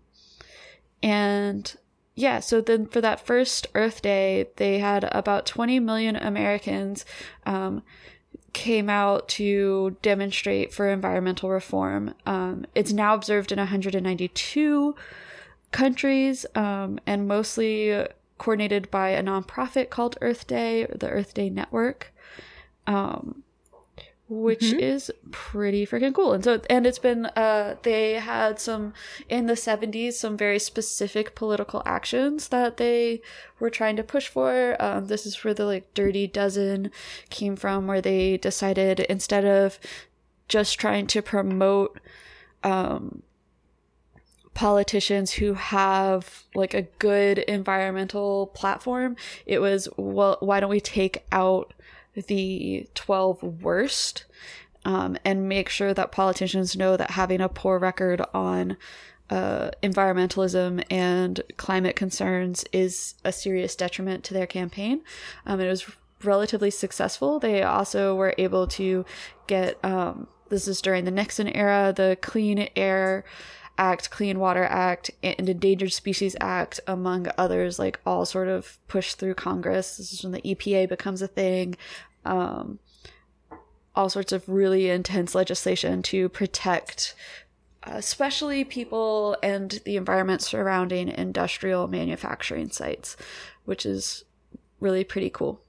and 1.03 1.76
yeah, 2.16 2.40
so 2.40 2.62
then 2.62 2.87
for 2.87 3.02
that 3.02 3.25
first 3.25 3.68
Earth 3.75 4.00
Day, 4.00 4.49
they 4.56 4.78
had 4.78 5.04
about 5.12 5.44
20 5.44 5.78
million 5.80 6.16
Americans 6.16 7.04
um, 7.44 7.82
came 8.54 8.88
out 8.88 9.28
to 9.28 9.99
demonstrate 10.00 10.73
for 10.73 10.88
environmental 10.88 11.50
reform. 11.50 12.14
Um, 12.25 12.64
it's 12.75 12.90
now 12.90 13.14
observed 13.14 13.52
in 13.52 13.58
192 13.58 14.96
countries 15.73 16.46
um, 16.54 16.99
and 17.06 17.28
mostly 17.28 18.06
coordinated 18.38 18.90
by 18.90 19.11
a 19.11 19.23
nonprofit 19.23 19.90
called 19.90 20.16
Earth 20.23 20.46
Day, 20.46 20.87
the 20.87 21.11
Earth 21.11 21.35
Day 21.35 21.50
Network. 21.50 22.14
Um, 22.87 23.42
which 24.28 24.61
Mhm. 24.73 24.80
is 24.80 25.12
pretty 25.30 25.87
freaking 25.87 26.12
cool. 26.12 26.33
And 26.33 26.42
so 26.42 26.61
and 26.68 26.85
it's 26.87 26.99
been 26.99 27.26
uh 27.26 27.76
they 27.83 28.14
had 28.14 28.59
some 28.59 28.92
in 29.28 29.47
the 29.47 29.54
70s 29.56 30.18
some 30.18 30.37
very 30.37 30.59
specific 30.59 31.35
political 31.37 31.80
actions 31.87 32.49
that 32.49 32.76
they 32.76 33.21
were 33.61 33.71
trying 33.71 33.95
to 33.97 34.02
push 34.02 34.26
for. 34.26 34.76
Um 34.80 35.06
this 35.06 35.26
is 35.26 35.45
where 35.45 35.54
the 35.54 35.64
like 35.64 35.95
dirty 35.95 36.26
dozen 36.26 36.90
came 37.30 37.54
from 37.54 37.87
where 37.87 38.00
they 38.00 38.37
decided 38.37 39.00
instead 39.00 39.45
of 39.45 39.78
just 40.49 40.78
trying 40.80 41.06
to 41.09 41.23
promote 41.23 42.00
um 42.64 43.23
politicians 44.54 45.33
who 45.33 45.52
have 45.52 46.45
like 46.54 46.73
a 46.73 46.83
good 46.99 47.38
environmental 47.40 48.47
platform 48.49 49.14
it 49.45 49.59
was 49.59 49.87
well 49.99 50.38
why 50.40 50.61
don't 50.61 50.71
we 50.71 50.80
take 50.80 51.23
out 51.30 51.75
the 52.26 52.88
12 52.94 53.42
worst 53.62 54.25
um, 54.85 55.18
and 55.25 55.49
make 55.49 55.68
sure 55.68 55.92
that 55.92 56.12
politicians 56.12 56.76
know 56.76 56.96
that 56.96 57.12
having 57.12 57.40
a 57.40 57.49
poor 57.49 57.78
record 57.78 58.23
on 58.32 58.76
uh, 59.28 59.70
environmentalism 59.82 60.85
and 60.90 61.42
climate 61.56 61.96
concerns 61.96 62.64
is 62.73 63.14
a 63.25 63.32
serious 63.32 63.75
detriment 63.75 64.23
to 64.25 64.35
their 64.35 64.46
campaign. 64.46 65.02
Um, 65.44 65.61
it 65.61 65.68
was 65.68 65.90
relatively 66.23 66.70
successful. 66.70 67.40
They 67.40 67.62
also 67.62 68.14
were 68.14 68.35
able 68.38 68.68
to 68.68 69.04
get, 69.49 69.85
um, 69.85 70.28
this 70.49 70.68
is 70.68 70.80
during 70.80 71.04
the 71.04 71.11
Nixon 71.11 71.49
era, 71.49 71.92
the 71.94 72.16
Clean 72.23 72.68
Air 72.76 73.25
Act, 73.78 74.11
Clean 74.11 74.38
Water 74.38 74.64
Act, 74.64 75.11
and 75.23 75.49
Endangered 75.49 75.92
Species 75.92 76.37
Act, 76.40 76.80
among 76.87 77.28
others, 77.37 77.78
like 77.78 78.00
all 78.06 78.25
sort 78.25 78.49
of 78.49 78.78
pushed 78.88 79.18
through 79.18 79.35
Congress. 79.35 79.97
This 79.97 80.12
is 80.12 80.23
when 80.23 80.33
the 80.33 80.42
EPA 80.42 80.88
becomes 80.88 81.23
a 81.23 81.28
thing. 81.28 81.76
Um, 82.25 82.78
all 83.95 84.09
sorts 84.11 84.33
of 84.33 84.49
really 84.49 84.90
intense 84.90 85.35
legislation 85.35 86.02
to 86.02 86.28
protect, 86.28 87.14
uh, 87.85 87.92
especially 87.95 88.64
people 88.64 89.37
and 89.42 89.80
the 89.85 89.97
environment 89.97 90.42
surrounding 90.42 91.09
industrial 91.09 91.88
manufacturing 91.88 92.71
sites, 92.71 93.16
which 93.64 93.87
is 93.87 94.25
really 94.80 95.04
pretty 95.04 95.30
cool. 95.30 95.61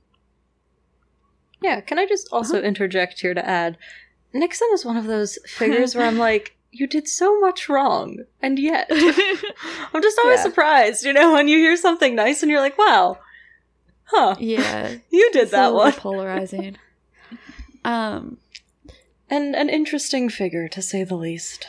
Yeah, 1.62 1.82
can 1.82 1.98
I 1.98 2.06
just 2.06 2.28
also 2.32 2.62
interject 2.62 3.22
here 3.22 3.34
to 3.34 3.48
add 3.48 3.78
Nixon 4.34 4.68
is 4.74 4.86
one 4.86 4.98
of 4.98 5.06
those 5.06 5.38
figures 5.46 5.96
where 5.96 6.06
I'm 6.06 6.18
like, 6.18 6.57
you 6.72 6.88
did 6.88 7.08
so 7.08 7.40
much 7.40 7.70
wrong, 7.70 8.24
and 8.42 8.60
yet 8.60 8.88
I'm 8.92 10.02
just 10.02 10.20
always 10.20 10.40
Yeah. 10.40 10.44
surprised, 10.44 11.06
you 11.06 11.14
know, 11.14 11.34
when 11.34 11.48
you 11.48 11.58
hear 11.58 11.76
something 11.78 12.16
nice 12.16 12.42
and 12.44 12.52
you're 12.52 12.62
like, 12.62 12.78
wow, 12.78 13.18
huh, 14.06 14.36
yeah, 14.40 14.96
you 15.10 15.30
did 15.32 15.50
that 15.52 15.74
one. 15.74 15.94
polarizing. 15.94 16.78
um, 17.86 18.38
And 19.30 19.56
an 19.56 19.70
interesting 19.70 20.30
figure, 20.30 20.68
to 20.70 20.82
say 20.82 21.04
the 21.04 21.16
least. 21.16 21.68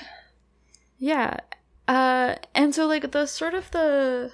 Yeah. 0.98 1.38
Uh 1.86 2.34
and 2.54 2.74
so 2.74 2.86
like 2.86 3.10
the 3.12 3.26
sort 3.26 3.54
of 3.54 3.70
the 3.70 4.32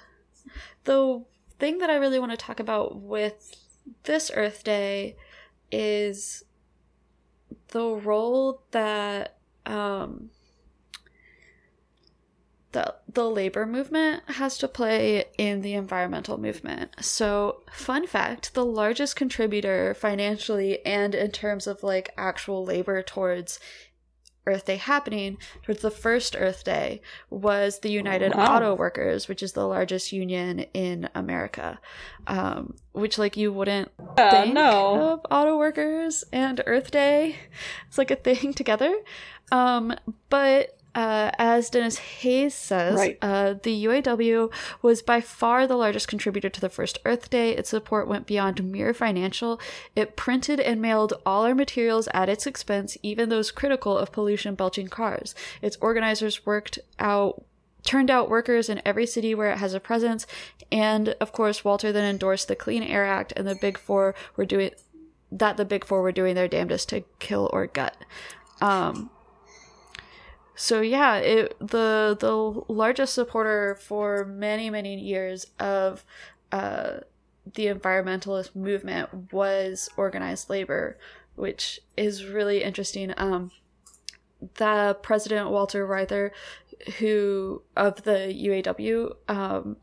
the 0.83 1.23
thing 1.59 1.77
that 1.77 1.89
I 1.89 1.95
really 1.95 2.19
want 2.19 2.31
to 2.31 2.37
talk 2.37 2.59
about 2.59 2.97
with 2.99 3.55
this 4.03 4.29
Earth 4.35 4.63
Day 4.63 5.15
is 5.71 6.43
the 7.69 7.85
role 7.85 8.61
that 8.71 9.37
um 9.65 10.31
the 12.75 12.93
the 13.11 13.27
labor 13.29 13.65
movement 13.65 14.21
has 14.27 14.57
to 14.59 14.67
play 14.67 15.25
in 15.37 15.61
the 15.61 15.73
environmental 15.73 16.37
movement. 16.37 16.91
So, 17.01 17.61
fun 17.73 18.05
fact, 18.07 18.53
the 18.53 18.65
largest 18.65 19.15
contributor 19.15 19.93
financially 19.93 20.85
and 20.85 21.15
in 21.15 21.31
terms 21.31 21.65
of 21.67 21.81
like 21.83 22.11
actual 22.17 22.63
labor 22.65 23.01
towards 23.01 23.59
Earth 24.47 24.65
Day 24.65 24.75
happening 24.75 25.37
towards 25.63 25.81
the 25.81 25.89
first 25.89 26.35
Earth 26.37 26.63
Day 26.63 27.01
was 27.31 27.79
the 27.79 27.89
United 27.89 28.35
Wow. 28.35 28.57
Auto 28.57 28.75
Workers, 28.75 29.27
which 29.27 29.41
is 29.41 29.53
the 29.53 29.65
largest 29.65 30.11
union 30.11 30.59
in 30.73 31.09
America. 31.15 31.79
Um, 32.27 32.75
which 32.91 33.17
like 33.17 33.35
you 33.37 33.51
wouldn't 33.51 33.89
Uh, 34.17 34.29
think 34.29 34.53
no. 34.53 35.13
of 35.13 35.21
auto 35.31 35.57
workers 35.57 36.23
and 36.31 36.61
Earth 36.67 36.91
Day. 36.91 37.37
It's 37.87 37.97
like 37.97 38.11
a 38.11 38.15
thing 38.15 38.53
together. 38.61 38.93
Um, 39.51 39.95
but 40.29 40.74
uh, 40.95 41.29
as 41.37 41.69
Denis 41.69 41.97
Hayes 41.97 42.53
says, 42.55 42.95
Right. 42.95 43.17
uh, 43.21 43.55
the 43.61 43.85
UAW 43.85 44.49
was 44.81 45.01
by 45.01 45.19
far 45.19 45.67
the 45.67 45.75
largest 45.75 46.07
contributor 46.07 46.49
to 46.49 46.61
the 46.61 46.69
first 46.69 46.99
Earth 47.05 47.29
Day. 47.29 47.51
Its 47.51 47.69
support 47.69 48.07
went 48.07 48.25
beyond 48.25 48.63
mere 48.63 48.93
financial. 48.93 49.59
It 49.95 50.15
printed 50.15 50.59
and 50.59 50.81
mailed 50.81 51.13
all 51.25 51.43
our 51.43 51.53
materials 51.53 52.07
at 52.13 52.29
its 52.29 52.47
expense, 52.47 52.97
even 53.03 53.27
those 53.29 53.51
critical 53.51 53.97
of 53.97 54.13
pollution 54.13 54.55
belching 54.55 54.87
cars. 54.87 55.35
Its 55.61 55.77
organizers 55.81 56.45
worked 56.45 56.79
out 56.97 57.43
turned 57.83 58.09
out 58.09 58.29
workers 58.29 58.67
in 58.67 58.81
every 58.83 59.05
city 59.05 59.35
where 59.35 59.51
it 59.51 59.59
has 59.59 59.75
a 59.75 59.79
presence 59.79 60.25
and 60.71 61.09
of 61.21 61.31
course 61.31 61.63
walter 61.63 61.91
then 61.91 62.03
endorsed 62.09 62.47
the 62.47 62.55
clean 62.55 62.81
air 62.81 63.05
act 63.05 63.31
and 63.35 63.47
the 63.47 63.53
big 63.53 63.77
four 63.77 64.15
were 64.35 64.43
doing 64.43 64.71
that 65.31 65.55
the 65.55 65.63
big 65.65 65.85
four 65.85 66.01
were 66.01 66.11
doing 66.11 66.33
their 66.33 66.47
damnedest 66.47 66.89
to 66.89 67.03
kill 67.19 67.47
or 67.53 67.67
gut 67.67 67.95
um 68.59 69.11
so 70.55 70.81
yeah, 70.81 71.17
it 71.17 71.57
the 71.59 72.17
the 72.19 72.73
largest 72.73 73.13
supporter 73.13 73.75
for 73.75 74.25
many 74.25 74.69
many 74.69 74.99
years 74.99 75.47
of 75.59 76.05
uh, 76.51 76.99
the 77.53 77.67
environmentalist 77.67 78.55
movement 78.55 79.33
was 79.33 79.89
organized 79.97 80.49
labor, 80.49 80.97
which 81.35 81.81
is 81.97 82.25
really 82.25 82.63
interesting. 82.63 83.13
Um, 83.17 83.51
the 84.55 84.97
president 85.01 85.49
Walter 85.49 85.85
Reuther, 85.85 86.31
who 86.99 87.61
of 87.75 88.03
the 88.03 88.33
UAW, 88.33 89.15
um, 89.27 89.77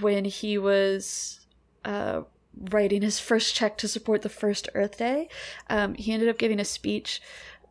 when 0.00 0.24
he 0.24 0.58
was 0.58 1.46
uh, 1.84 2.22
writing 2.70 3.02
his 3.02 3.18
first 3.18 3.54
check 3.54 3.76
to 3.78 3.88
support 3.88 4.22
the 4.22 4.28
first 4.28 4.68
Earth 4.74 4.98
Day, 4.98 5.28
um, 5.68 5.94
he 5.94 6.12
ended 6.12 6.28
up 6.28 6.38
giving 6.38 6.60
a 6.60 6.64
speech 6.64 7.20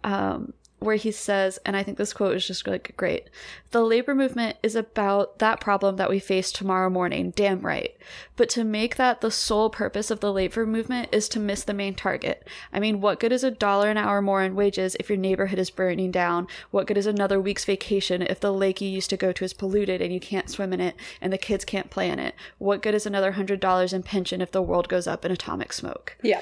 um, 0.04 0.54
where 0.84 0.96
he 0.96 1.12
says, 1.12 1.60
and 1.66 1.76
I 1.76 1.84
think 1.84 1.98
this 1.98 2.14
quote 2.14 2.36
is 2.36 2.48
just 2.48 2.68
like 2.68 2.94
great 2.98 3.30
the 3.74 3.84
labor 3.84 4.14
movement 4.14 4.56
is 4.62 4.76
about 4.76 5.40
that 5.40 5.60
problem 5.60 5.96
that 5.96 6.10
we 6.10 6.20
face 6.20 6.52
tomorrow 6.52 6.92
morning, 6.92 7.34
damn 7.36 7.60
right. 7.62 7.98
But 8.36 8.48
to 8.50 8.64
make 8.64 8.98
that 8.98 9.22
the 9.22 9.32
sole 9.32 9.72
purpose 9.72 10.12
of 10.12 10.20
the 10.20 10.32
labor 10.32 10.68
movement 10.68 11.10
is 11.12 11.28
to 11.30 11.40
miss 11.40 11.64
the 11.64 11.74
main 11.74 11.96
target. 11.96 12.48
I 12.72 12.80
mean, 12.80 13.02
what 13.02 13.20
good 13.20 13.32
is 13.32 13.44
a 13.44 13.50
dollar 13.50 13.90
an 13.90 13.98
hour 13.98 14.22
more 14.22 14.44
in 14.44 14.56
wages 14.56 14.96
if 15.00 15.10
your 15.10 15.18
neighborhood 15.18 15.58
is 15.58 15.72
burning 15.72 16.12
down? 16.12 16.48
What 16.70 16.86
good 16.86 17.00
is 17.00 17.08
another 17.08 17.42
week's 17.42 17.66
vacation 17.66 18.22
if 18.22 18.40
the 18.40 18.54
lake 18.54 18.80
you 18.80 18.88
used 18.88 19.10
to 19.10 19.18
go 19.18 19.32
to 19.32 19.44
is 19.44 19.54
polluted 19.54 20.04
and 20.04 20.14
you 20.14 20.20
can't 20.20 20.52
swim 20.52 20.72
in 20.72 20.80
it 20.80 20.96
and 21.20 21.34
the 21.34 21.38
kids 21.40 21.66
can't 21.66 21.90
play 21.90 22.10
in 22.10 22.20
it? 22.20 22.36
What 22.60 22.84
good 22.84 22.94
is 22.94 23.08
another 23.08 23.32
hundred 23.32 23.60
dollars 23.60 23.92
in 23.92 24.04
pension 24.04 24.40
if 24.40 24.52
the 24.52 24.62
world 24.62 24.88
goes 24.88 25.08
up 25.08 25.26
in 25.26 25.32
atomic 25.32 25.74
smoke? 25.74 26.16
Yeah. 26.22 26.42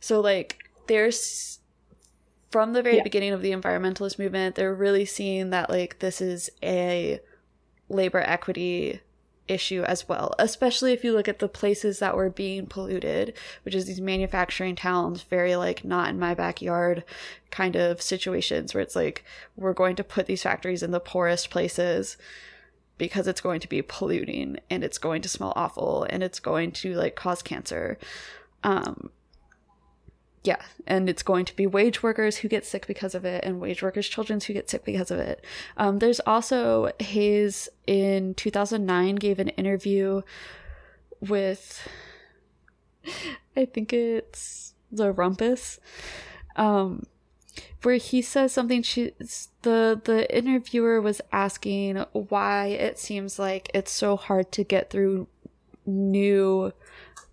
So, 0.00 0.20
like, 0.20 0.68
there's 0.88 1.60
from 2.52 2.72
the 2.74 2.82
very 2.82 2.98
Yeah. 2.98 3.02
beginning 3.02 3.32
of 3.32 3.42
the 3.42 3.50
environmentalist 3.52 4.18
movement, 4.18 4.54
they're 4.54 4.74
really 4.74 5.04
seeing 5.04 5.50
that 5.50 5.68
like 5.70 5.98
this 5.98 6.20
is 6.20 6.50
a 6.62 7.18
labor 7.88 8.20
equity 8.20 9.00
issue 9.48 9.82
as 9.82 10.08
well, 10.08 10.34
especially 10.38 10.92
if 10.92 11.02
you 11.02 11.12
look 11.12 11.28
at 11.28 11.40
the 11.40 11.48
places 11.48 11.98
that 11.98 12.16
were 12.16 12.30
being 12.30 12.66
polluted, 12.66 13.34
which 13.64 13.74
is 13.74 13.86
these 13.86 14.00
manufacturing 14.00 14.76
towns, 14.76 15.22
very 15.22 15.56
like 15.56 15.84
not 15.84 16.08
in 16.10 16.18
my 16.18 16.32
backyard 16.34 17.02
kind 17.50 17.74
of 17.74 18.00
situations 18.00 18.72
where 18.72 18.82
it's 18.82 18.94
like 18.96 19.24
we're 19.56 19.72
going 19.72 19.96
to 19.96 20.04
put 20.04 20.26
these 20.26 20.42
factories 20.44 20.82
in 20.82 20.90
the 20.92 21.00
poorest 21.00 21.50
places 21.50 22.16
because 22.98 23.26
it's 23.26 23.40
going 23.40 23.58
to 23.60 23.68
be 23.68 23.82
polluting 23.82 24.58
and 24.70 24.84
it's 24.84 24.98
going 24.98 25.20
to 25.22 25.28
smell 25.28 25.52
awful 25.56 26.06
and 26.08 26.22
it's 26.22 26.38
going 26.38 26.70
to 26.70 26.94
like 26.94 27.16
cause 27.16 27.42
cancer. 27.42 27.98
Um 28.62 29.10
yeah, 30.44 30.60
and 30.86 31.08
it's 31.08 31.22
going 31.22 31.44
to 31.44 31.54
be 31.54 31.66
wage 31.66 32.02
workers 32.02 32.38
who 32.38 32.48
get 32.48 32.64
sick 32.64 32.86
because 32.86 33.14
of 33.14 33.24
it, 33.24 33.44
and 33.44 33.60
wage 33.60 33.82
workers' 33.82 34.08
children 34.08 34.40
who 34.40 34.52
get 34.52 34.68
sick 34.68 34.84
because 34.84 35.10
of 35.10 35.18
it. 35.20 35.44
Um, 35.76 36.00
there's 36.00 36.20
also 36.20 36.90
Hayes 36.98 37.68
in 37.86 38.34
2009 38.34 39.16
gave 39.16 39.38
an 39.38 39.50
interview 39.50 40.22
with, 41.20 41.88
I 43.56 43.66
think 43.66 43.92
it's 43.92 44.74
the 44.90 45.12
Rumpus, 45.12 45.78
um, 46.56 47.04
where 47.82 47.96
he 47.96 48.20
says 48.20 48.52
something. 48.52 48.82
She 48.82 49.12
the 49.62 50.00
the 50.02 50.26
interviewer 50.34 51.00
was 51.00 51.20
asking 51.32 51.98
why 52.12 52.66
it 52.66 52.98
seems 52.98 53.38
like 53.38 53.70
it's 53.74 53.92
so 53.92 54.16
hard 54.16 54.50
to 54.52 54.64
get 54.64 54.90
through 54.90 55.28
new 55.86 56.72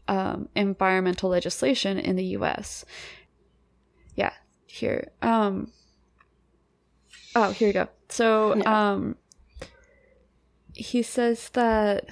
um, 0.09 0.49
environmental 0.55 1.29
legislation 1.29 1.99
in 1.99 2.15
the 2.15 2.25
U.S. 2.25 2.83
Yeah, 4.15 4.33
here. 4.65 5.11
Um, 5.21 5.71
oh, 7.35 7.51
here 7.51 7.67
you 7.67 7.73
go. 7.73 7.87
So, 8.09 8.59
um, 8.65 9.17
he 10.73 11.03
says 11.03 11.49
that 11.49 12.07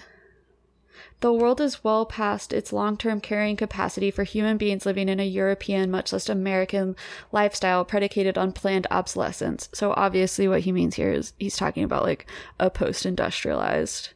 the 1.21 1.33
world 1.33 1.59
is 1.59 1.83
well 1.83 2.05
past 2.05 2.53
its 2.53 2.71
long-term 2.71 3.19
carrying 3.21 3.55
capacity 3.55 4.11
for 4.11 4.23
human 4.23 4.57
beings 4.57 4.85
living 4.85 5.09
in 5.09 5.19
a 5.19 5.25
European, 5.25 5.89
much 5.89 6.13
less 6.13 6.29
American, 6.29 6.95
lifestyle 7.31 7.83
predicated 7.83 8.37
on 8.37 8.51
planned 8.51 8.85
obsolescence. 8.91 9.69
So, 9.73 9.95
obviously, 9.97 10.47
what 10.47 10.61
he 10.61 10.71
means 10.71 10.93
here 10.93 11.11
is 11.11 11.33
he's 11.39 11.57
talking 11.57 11.83
about 11.83 12.03
like 12.03 12.29
a 12.59 12.69
post-industrialized 12.69 14.09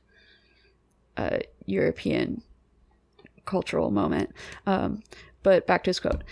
uh, 1.18 1.40
European 1.66 2.44
cultural 3.46 3.92
moment. 3.92 4.32
Um, 4.66 5.04
but 5.44 5.68
back 5.68 5.84
to 5.84 5.90
his 5.90 6.00
quote. 6.00 6.24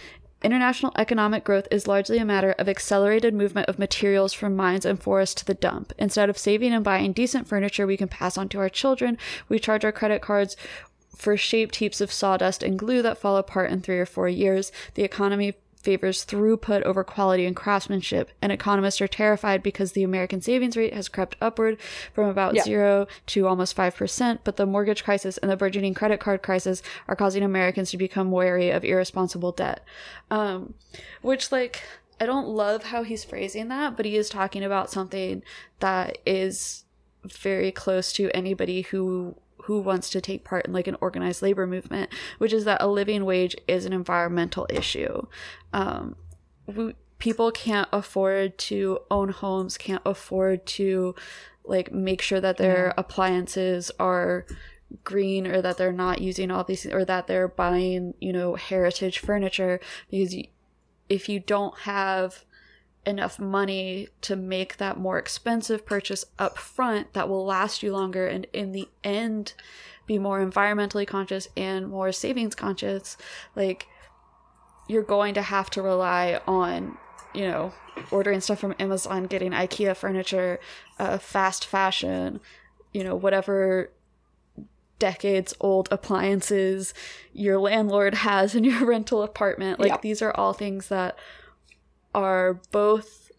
International 0.41 0.93
economic 0.95 1.43
growth 1.43 1.67
is 1.69 1.87
largely 1.87 2.17
a 2.17 2.23
matter 2.23 2.53
of 2.53 2.69
accelerated 2.69 3.33
movement 3.33 3.67
of 3.67 3.77
materials 3.77 4.31
from 4.31 4.55
mines 4.55 4.85
and 4.85 5.01
forests 5.01 5.35
to 5.35 5.45
the 5.45 5.53
dump. 5.53 5.91
Instead 5.97 6.29
of 6.29 6.37
saving 6.37 6.71
and 6.71 6.83
buying 6.83 7.11
decent 7.11 7.45
furniture 7.45 7.85
we 7.85 7.97
can 7.97 8.07
pass 8.07 8.37
on 8.37 8.47
to 8.49 8.59
our 8.59 8.69
children, 8.69 9.17
we 9.49 9.59
charge 9.59 9.83
our 9.83 9.91
credit 9.91 10.21
cards 10.21 10.55
for 11.13 11.35
shaped 11.35 11.77
heaps 11.77 11.99
of 11.99 12.11
sawdust 12.11 12.63
and 12.63 12.79
glue 12.79 13.01
that 13.01 13.17
fall 13.17 13.35
apart 13.35 13.69
in 13.69 13.81
three 13.81 13.99
or 13.99 14.05
four 14.05 14.29
years. 14.29 14.71
The 14.93 15.03
economy 15.03 15.55
favors 15.81 16.25
throughput 16.25 16.81
over 16.83 17.03
quality 17.03 17.45
and 17.45 17.55
craftsmanship, 17.55 18.31
and 18.41 18.51
economists 18.51 18.99
are 19.01 19.07
terrified 19.07 19.63
because 19.63 19.93
the 19.93 20.03
American 20.03 20.41
savings 20.41 20.75
rate 20.75 20.93
has 20.93 21.07
crept 21.07 21.35
upward 21.39 21.77
from 22.13 22.27
about 22.27 22.53
Yeah. 22.55 22.63
zero 22.63 23.07
to 23.27 23.47
almost 23.47 23.75
5%, 23.75 24.41
but 24.43 24.57
the 24.57 24.65
mortgage 24.65 25.03
crisis 25.03 25.37
and 25.37 25.49
the 25.49 25.55
burgeoning 25.57 25.93
credit 25.93 26.19
card 26.19 26.41
crisis 26.43 26.81
are 27.07 27.15
causing 27.15 27.43
Americans 27.43 27.91
to 27.91 27.97
become 27.97 28.29
wary 28.31 28.69
of 28.69 28.83
irresponsible 28.83 29.51
debt. 29.53 29.83
Um, 30.29 30.73
which, 31.21 31.51
like, 31.51 31.81
I 32.19 32.25
don't 32.25 32.49
love 32.49 32.83
how 32.83 33.03
he's 33.03 33.23
phrasing 33.23 33.69
that, 33.69 33.95
but 33.95 34.05
he 34.05 34.17
is 34.17 34.29
talking 34.29 34.63
about 34.63 34.91
something 34.91 35.41
that 35.79 36.17
is 36.25 36.83
very 37.25 37.71
close 37.71 38.11
to 38.13 38.29
anybody 38.33 38.81
who 38.81 39.35
who 39.69 39.81
wants 39.81 40.09
to 40.09 40.19
take 40.19 40.43
part 40.43 40.65
in 40.65 40.73
like 40.73 40.87
an 40.87 40.97
organized 40.99 41.43
labor 41.43 41.67
movement, 41.67 42.09
which 42.39 42.51
is 42.51 42.65
that 42.65 42.81
a 42.81 42.87
living 42.87 43.23
wage 43.23 43.55
is 43.67 43.85
an 43.85 43.93
environmental 43.93 44.65
issue. 44.67 45.27
Um, 45.73 46.15
we, 46.65 46.95
people 47.19 47.51
can't 47.51 47.87
afford 47.93 48.57
to 48.57 48.97
own 49.11 49.29
homes, 49.29 49.77
can't 49.77 50.01
afford 50.07 50.65
to 50.65 51.13
like 51.63 51.93
make 51.93 52.19
sure 52.19 52.41
that 52.41 52.57
their 52.57 52.95
appliances 52.97 53.91
are 53.99 54.47
green 55.03 55.45
or 55.45 55.61
that 55.61 55.77
they're 55.77 55.93
not 55.93 56.19
using 56.19 56.49
all 56.49 56.63
these 56.63 56.87
or 56.87 57.05
that 57.05 57.27
they're 57.27 57.47
buying 57.47 58.15
you 58.19 58.33
know 58.33 58.55
heritage 58.55 59.19
furniture 59.19 59.79
because 60.09 60.35
if 61.09 61.29
you 61.29 61.39
don't 61.39 61.77
have 61.81 62.43
enough 63.05 63.39
money 63.39 64.07
to 64.21 64.35
make 64.35 64.77
that 64.77 64.97
more 64.97 65.17
expensive 65.17 65.85
purchase 65.85 66.25
up 66.37 66.57
front 66.57 67.13
that 67.13 67.29
will 67.29 67.45
last 67.45 67.81
you 67.81 67.91
longer 67.91 68.27
and 68.27 68.45
in 68.53 68.71
the 68.71 68.87
end 69.03 69.53
be 70.05 70.19
more 70.19 70.45
environmentally 70.45 71.07
conscious 71.07 71.47
and 71.55 71.87
more 71.87 72.11
savings 72.11 72.55
conscious 72.55 73.17
like 73.55 73.87
you're 74.87 75.03
going 75.03 75.33
to 75.33 75.41
have 75.41 75.69
to 75.69 75.81
rely 75.81 76.39
on 76.45 76.97
you 77.33 77.47
know 77.47 77.71
ordering 78.11 78.41
stuff 78.41 78.59
from 78.59 78.75
amazon 78.79 79.23
getting 79.23 79.51
ikea 79.51 79.95
furniture 79.95 80.59
uh, 80.99 81.17
fast 81.17 81.65
fashion 81.65 82.39
you 82.91 83.03
know 83.03 83.15
whatever 83.15 83.91
decades 84.99 85.53
old 85.61 85.87
appliances 85.91 86.93
your 87.33 87.57
landlord 87.57 88.13
has 88.25 88.53
in 88.53 88.63
your 88.63 88.85
rental 88.85 89.23
apartment. 89.23 89.79
Like 89.79 90.01
these 90.01 90.21
are 90.21 90.35
all 90.35 90.53
things 90.53 90.89
that 90.89 91.17
are 92.13 92.61
both 92.71 93.31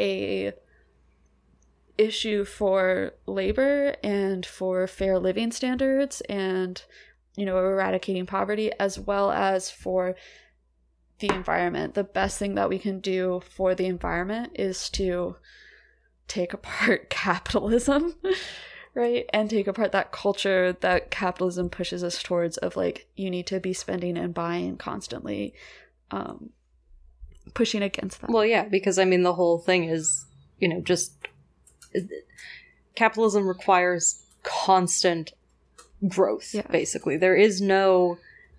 a 0.00 0.52
issue 1.96 2.44
for 2.44 3.12
labor 3.26 3.94
and 4.02 4.44
for 4.44 4.86
fair 4.86 5.18
living 5.18 5.52
standards 5.52 6.20
and 6.22 6.82
you 7.36 7.46
know 7.46 7.56
eradicating 7.56 8.26
poverty 8.26 8.72
as 8.80 8.98
well 8.98 9.30
as 9.30 9.70
for 9.70 10.16
the 11.20 11.32
environment. 11.32 11.94
The 11.94 12.04
best 12.04 12.38
thing 12.38 12.56
that 12.56 12.68
we 12.68 12.78
can 12.78 12.98
do 12.98 13.40
for 13.48 13.74
the 13.74 13.86
environment 13.86 14.52
is 14.56 14.90
to 14.90 15.36
take 16.26 16.52
apart 16.52 17.10
capitalism 17.10 18.14
right? 18.94 19.26
And 19.32 19.50
take 19.50 19.66
apart 19.66 19.92
that 19.92 20.12
culture 20.12 20.72
that 20.80 21.10
capitalism 21.10 21.68
pushes 21.68 22.04
us 22.04 22.22
towards 22.22 22.56
of 22.58 22.76
like 22.76 23.08
you 23.16 23.28
need 23.28 23.46
to 23.48 23.60
be 23.60 23.72
spending 23.72 24.16
and 24.16 24.32
buying 24.32 24.76
constantly 24.76 25.54
um 26.10 26.50
pushing 27.52 27.82
against 27.82 28.20
that 28.20 28.30
Well, 28.30 28.44
yeah, 28.46 28.64
because 28.64 28.98
I 28.98 29.04
mean, 29.04 29.22
the 29.22 29.34
whole 29.34 29.58
thing 29.58 29.84
is, 29.84 30.26
you 30.58 30.68
know, 30.68 30.80
just 30.80 31.12
capitalism 32.94 33.46
requires 33.46 34.22
constant 34.42 35.32
growth, 36.08 36.54
Yeah. 36.54 36.66
basically. 36.70 37.16
There 37.16 37.36
is 37.36 37.60
no, 37.60 38.18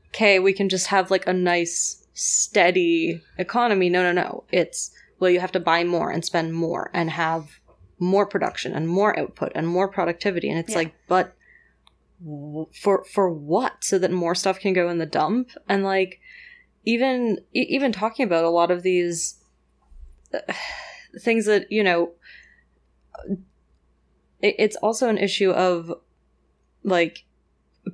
okay, 0.10 0.40
we 0.40 0.54
can 0.54 0.70
just 0.70 0.88
have 0.88 1.12
like 1.12 1.28
a 1.28 1.34
nice, 1.34 2.06
steady 2.14 3.22
economy. 3.38 3.90
No, 3.90 4.02
no, 4.04 4.12
no. 4.12 4.44
It's, 4.52 4.92
well, 5.20 5.30
you 5.30 5.40
have 5.40 5.52
to 5.54 5.60
buy 5.60 5.84
more 5.84 6.12
and 6.12 6.24
spend 6.24 6.54
more 6.54 6.90
and 6.94 7.10
have 7.12 7.60
more 8.00 8.26
production 8.26 8.74
and 8.74 8.88
more 8.88 9.18
output 9.18 9.52
and 9.56 9.68
more 9.68 9.88
productivity. 9.88 10.50
And 10.50 10.60
it's 10.60 10.72
Yeah. 10.72 10.78
like, 10.78 10.94
but 11.08 11.34
for 12.82 13.04
for 13.04 13.30
what 13.30 13.84
so 13.84 14.00
that 14.00 14.10
more 14.12 14.34
stuff 14.34 14.58
can 14.60 14.72
go 14.74 14.90
in 14.90 14.98
the 15.00 15.06
dump 15.06 15.50
and 15.68 15.84
like 15.84 16.20
even 16.86 17.40
even 17.54 17.92
talking 17.92 18.26
about 18.26 18.46
a 18.46 18.50
lot 18.50 18.72
of 18.72 18.84
these 18.84 19.36
uh, 20.34 20.54
things 21.20 21.46
that 21.46 21.72
you 21.72 21.84
know 21.84 22.12
it, 24.42 24.56
it's 24.60 24.76
also 24.78 25.10
an 25.10 25.18
issue 25.18 25.52
of 25.52 25.92
like 26.84 27.24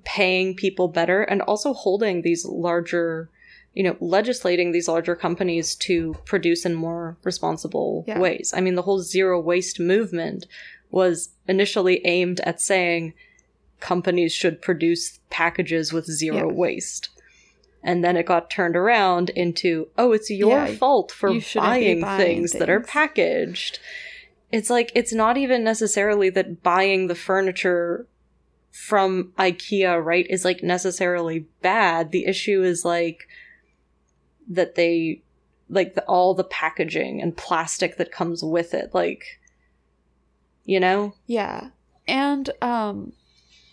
paying 0.04 0.56
people 0.56 0.88
better 0.88 1.22
and 1.24 1.42
also 1.42 1.74
holding 1.74 2.22
these 2.22 2.46
larger 2.46 3.30
you 3.74 3.84
know 3.84 3.96
legislating 4.00 4.72
these 4.72 4.88
larger 4.88 5.16
companies 5.16 5.76
to 5.76 6.14
produce 6.26 6.66
in 6.66 6.74
more 6.74 7.18
responsible 7.24 8.04
Yeah. 8.08 8.20
ways 8.20 8.54
i 8.56 8.62
mean 8.62 8.76
the 8.76 8.82
whole 8.82 9.02
zero 9.02 9.40
waste 9.40 9.80
movement 9.80 10.46
was 10.92 11.30
initially 11.48 12.06
aimed 12.06 12.42
at 12.42 12.60
saying 12.62 13.14
companies 13.80 14.34
should 14.34 14.62
produce 14.62 15.20
packages 15.30 15.92
with 15.94 16.06
zero 16.06 16.50
Yeah. 16.50 16.56
waste 16.56 17.10
and 17.84 18.04
then 18.04 18.16
it 18.18 18.26
got 18.26 18.50
turned 18.50 18.76
around 18.76 19.30
into 19.32 19.88
oh 19.98 20.12
it's 20.12 20.30
your 20.30 20.66
Yeah, 20.66 20.76
fault 20.76 21.12
for 21.12 21.32
you 21.32 21.42
buying, 21.56 22.02
buying 22.02 22.18
things, 22.18 22.52
that 22.54 22.70
are 22.70 22.80
packaged 22.80 23.80
it's 24.52 24.70
like 24.70 24.92
it's 24.96 25.14
not 25.14 25.38
even 25.38 25.64
necessarily 25.64 26.30
that 26.30 26.62
buying 26.62 27.08
the 27.08 27.16
furniture 27.16 28.06
from 28.72 29.34
IKEA, 29.38 30.04
right, 30.04 30.26
is 30.30 30.46
like 30.46 30.64
necessarily 30.64 31.46
bad. 31.62 32.12
The 32.12 32.26
issue 32.26 32.64
is 32.64 32.86
like 32.86 33.28
that 34.50 34.76
they 34.76 35.22
like 35.70 35.96
the, 35.96 36.04
all 36.04 36.34
the 36.34 36.44
packaging 36.44 37.22
and 37.22 37.36
plastic 37.36 37.98
that 37.98 38.12
comes 38.12 38.44
with 38.44 38.74
it. 38.74 38.94
Like, 38.94 39.40
you 40.66 40.80
know, 40.80 41.16
Yeah. 41.28 41.70
And 42.08 42.50
um 42.62 43.14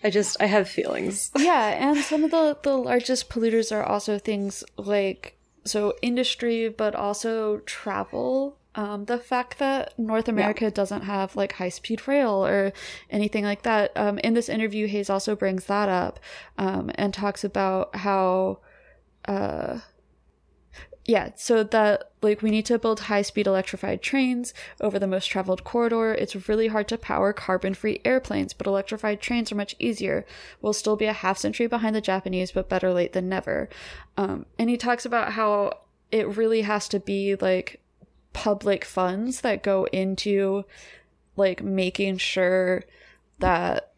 I 0.03 0.11
just 0.11 0.37
I 0.41 0.47
have 0.47 0.69
feelings. 0.69 1.31
yeah, 1.37 1.91
and 1.91 1.99
some 2.05 2.25
of 2.25 2.31
the 2.31 2.57
the 2.63 2.77
largest 2.77 3.29
polluters 3.29 3.73
are 3.73 3.83
also 3.83 4.19
things 4.19 4.65
like 4.77 5.39
so 5.65 5.95
industry 6.03 6.69
but 6.69 6.95
also 6.95 7.59
travel. 7.59 8.57
Um, 8.75 9.07
the 9.07 9.19
fact 9.19 9.59
that 9.59 9.99
North 9.99 10.29
America 10.29 10.71
doesn't 10.71 11.03
have 11.03 11.35
like 11.35 11.55
high 11.55 11.69
speed 11.69 12.07
rail 12.07 12.47
or 12.47 12.73
anything 13.11 13.43
like 13.43 13.63
that. 13.63 13.91
Um, 13.97 14.19
in 14.19 14.35
this 14.35 14.49
interview, 14.49 14.87
Hayes 14.87 15.11
also 15.11 15.35
brings 15.35 15.65
that 15.65 15.89
up 15.89 16.21
um, 16.59 16.93
and 16.95 17.13
talks 17.13 17.43
about 17.43 17.97
how, 17.97 18.59
uh, 19.25 19.81
yeah, 21.09 21.31
so 21.37 21.63
that 21.65 22.11
like 22.21 22.43
we 22.43 22.51
need 22.51 22.67
to 22.67 22.79
build 22.79 23.01
high 23.01 23.23
speed 23.23 23.47
electrified 23.47 24.03
trains 24.03 24.53
over 24.79 24.99
the 24.99 25.07
most 25.07 25.25
traveled 25.25 25.65
corridor. 25.65 26.13
It's 26.13 26.51
really 26.51 26.69
hard 26.69 26.87
to 26.89 26.99
power 26.99 27.33
carbon 27.33 27.73
free 27.73 28.03
airplanes, 28.05 28.53
but 28.53 28.67
electrified 28.67 29.23
trains 29.23 29.51
are 29.51 29.55
much 29.55 29.75
easier. 29.79 30.27
We'll 30.61 30.75
still 30.75 30.97
be 30.97 31.07
a 31.07 31.15
half 31.15 31.39
century 31.39 31.67
behind 31.67 31.97
the 31.97 32.03
Japanese, 32.03 32.53
but 32.53 32.69
better 32.69 32.93
late 32.93 33.15
than 33.15 33.27
never. 33.27 33.71
Um, 34.19 34.45
and 34.59 34.69
he 34.69 34.77
talks 34.77 35.07
about 35.07 35.33
how 35.33 35.79
it 36.13 36.29
really 36.37 36.61
has 36.61 36.89
to 36.89 37.01
be 37.01 37.37
like 37.37 37.81
public 38.35 38.85
funds 38.85 39.41
that 39.41 39.63
go 39.63 39.87
into 39.87 40.65
like 41.37 41.63
making 41.63 42.19
sure 42.19 42.85
that 43.39 43.93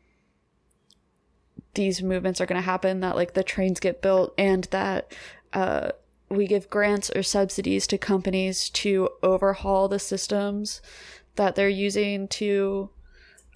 these 1.75 2.05
movements 2.05 2.41
are 2.41 2.47
going 2.47 2.61
to 2.61 2.65
happen 2.65 3.01
that 3.01 3.17
like 3.17 3.35
the 3.35 3.43
trains 3.43 3.81
get 3.81 4.01
built 4.01 4.33
and 4.39 4.65
that 4.71 5.13
uh 5.53 5.91
we 6.31 6.47
give 6.47 6.71
grants 6.71 7.11
or 7.15 7.23
subsidies 7.23 7.87
to 7.89 7.99
companies 7.99 8.71
to 8.71 9.09
overhaul 9.23 9.89
the 9.89 9.99
systems 9.99 10.81
that 11.37 11.55
they're 11.57 11.69
using 11.69 12.29
to 12.29 12.91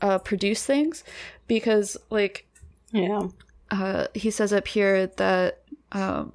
uh, 0.01 0.19
produce 0.19 0.65
things 0.67 1.05
because 1.47 1.97
like 2.11 2.47
Yeah. 2.91 3.29
uh, 3.71 4.07
he 4.15 4.31
says 4.31 4.53
up 4.53 4.67
here 4.69 5.07
that 5.07 5.61
um, 5.93 6.33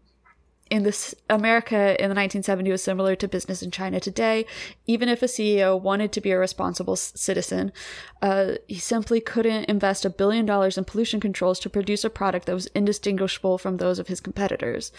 in 0.70 0.84
this 0.84 1.16
America 1.30 2.02
in 2.02 2.10
the 2.10 2.16
1970s 2.16 2.70
was 2.72 2.84
similar 2.84 3.16
to 3.16 3.28
business 3.28 3.62
in 3.62 3.72
China 3.72 4.00
today. 4.00 4.46
Even 4.86 5.10
if 5.10 5.22
a 5.24 5.26
CEO 5.26 5.80
wanted 5.80 6.12
to 6.12 6.22
be 6.22 6.32
a 6.32 6.38
responsible 6.40 6.96
citizen, 6.96 7.72
uh, 8.22 8.54
he 8.68 8.76
simply 8.80 9.20
couldn't 9.20 9.66
invest 9.66 10.06
a 10.06 10.10
billion 10.10 10.46
dollars 10.46 10.78
in 10.78 10.86
pollution 10.86 11.20
controls 11.20 11.60
to 11.60 11.70
produce 11.70 12.04
a 12.04 12.10
product 12.10 12.46
that 12.46 12.54
was 12.54 12.68
indistinguishable 12.68 13.58
from 13.58 13.78
those 13.78 14.00
of 14.00 14.08
his 14.08 14.20
competitors. 14.22 14.92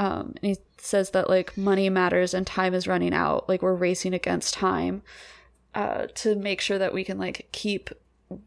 Um, 0.00 0.32
and 0.42 0.56
he 0.56 0.56
says 0.78 1.10
that 1.10 1.28
like 1.28 1.58
money 1.58 1.90
matters 1.90 2.32
and 2.32 2.46
time 2.46 2.72
is 2.72 2.88
running 2.88 3.12
out. 3.12 3.48
Like 3.50 3.60
we're 3.60 3.74
racing 3.74 4.14
against 4.14 4.54
time 4.54 5.02
uh, 5.74 6.06
to 6.14 6.34
make 6.34 6.62
sure 6.62 6.78
that 6.78 6.94
we 6.94 7.04
can 7.04 7.18
like 7.18 7.48
keep 7.52 7.90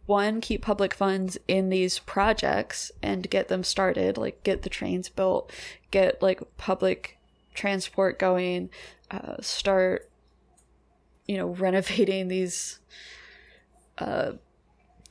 one 0.05 0.39
keep 0.41 0.61
public 0.61 0.93
funds 0.93 1.37
in 1.47 1.69
these 1.69 1.99
projects 1.99 2.91
and 3.01 3.29
get 3.29 3.49
them 3.49 3.65
started 3.65 4.17
like 4.17 4.41
get 4.43 4.61
the 4.61 4.69
trains 4.69 5.09
built 5.09 5.51
get 5.91 6.21
like 6.21 6.41
public 6.55 7.17
transport 7.53 8.17
going 8.17 8.69
uh, 9.11 9.35
start 9.41 10.09
you 11.27 11.35
know 11.35 11.47
renovating 11.59 12.29
these 12.29 12.79
uh, 13.97 14.31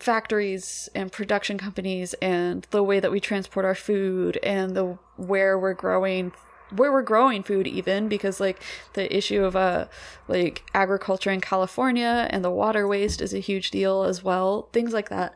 factories 0.03 0.89
and 0.95 1.13
production 1.13 1.57
companies 1.59 2.13
and 2.15 2.67
the 2.71 2.83
way 2.83 2.99
that 2.99 3.13
we 3.13 3.21
transport 3.21 3.65
our 3.65 3.75
food 3.75 4.37
and 4.43 4.77
the 4.77 4.99
where 5.17 5.57
we're 5.59 5.75
growing 5.75 6.33
where 6.75 6.91
we're 6.91 7.03
growing 7.03 7.43
food 7.43 7.67
even 7.69 8.09
because 8.09 8.41
like 8.41 8.61
the 8.95 9.15
issue 9.17 9.45
of 9.45 9.55
uh 9.55 9.87
like 10.27 10.65
agriculture 10.75 11.31
in 11.31 11.41
California 11.41 12.27
and 12.31 12.45
the 12.45 12.51
water 12.51 12.89
waste 12.89 13.23
is 13.23 13.33
a 13.33 13.39
huge 13.39 13.71
deal 13.71 14.03
as 14.03 14.25
well 14.25 14.69
things 14.73 14.93
like 14.93 15.09
that 15.09 15.35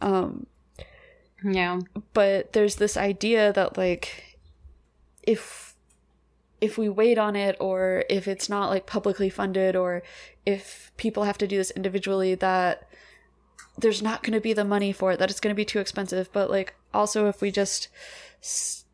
um 0.00 0.46
Yeah. 1.44 1.78
but 2.12 2.52
there's 2.52 2.76
this 2.76 2.96
idea 2.96 3.52
that 3.52 3.76
like 3.78 4.38
if 5.22 5.76
if 6.60 6.76
we 6.76 6.88
wait 6.88 7.16
on 7.16 7.36
it 7.36 7.56
or 7.60 8.04
if 8.10 8.26
it's 8.26 8.48
not 8.48 8.70
like 8.70 8.86
publicly 8.86 9.30
funded 9.30 9.76
or 9.76 10.02
if 10.44 10.90
people 10.96 11.22
have 11.24 11.38
to 11.38 11.46
do 11.46 11.56
this 11.58 11.70
individually 11.70 12.34
that 12.34 12.88
there's 13.80 14.02
not 14.02 14.22
going 14.22 14.32
to 14.32 14.40
be 14.40 14.52
the 14.52 14.64
money 14.64 14.92
for 14.92 15.12
it 15.12 15.18
that 15.18 15.30
it's 15.30 15.40
going 15.40 15.54
to 15.54 15.56
be 15.56 15.64
too 15.64 15.78
expensive 15.80 16.30
but 16.32 16.50
like 16.50 16.74
also 16.94 17.26
if 17.26 17.40
we 17.40 17.50
just 17.50 17.88
s- 18.42 18.84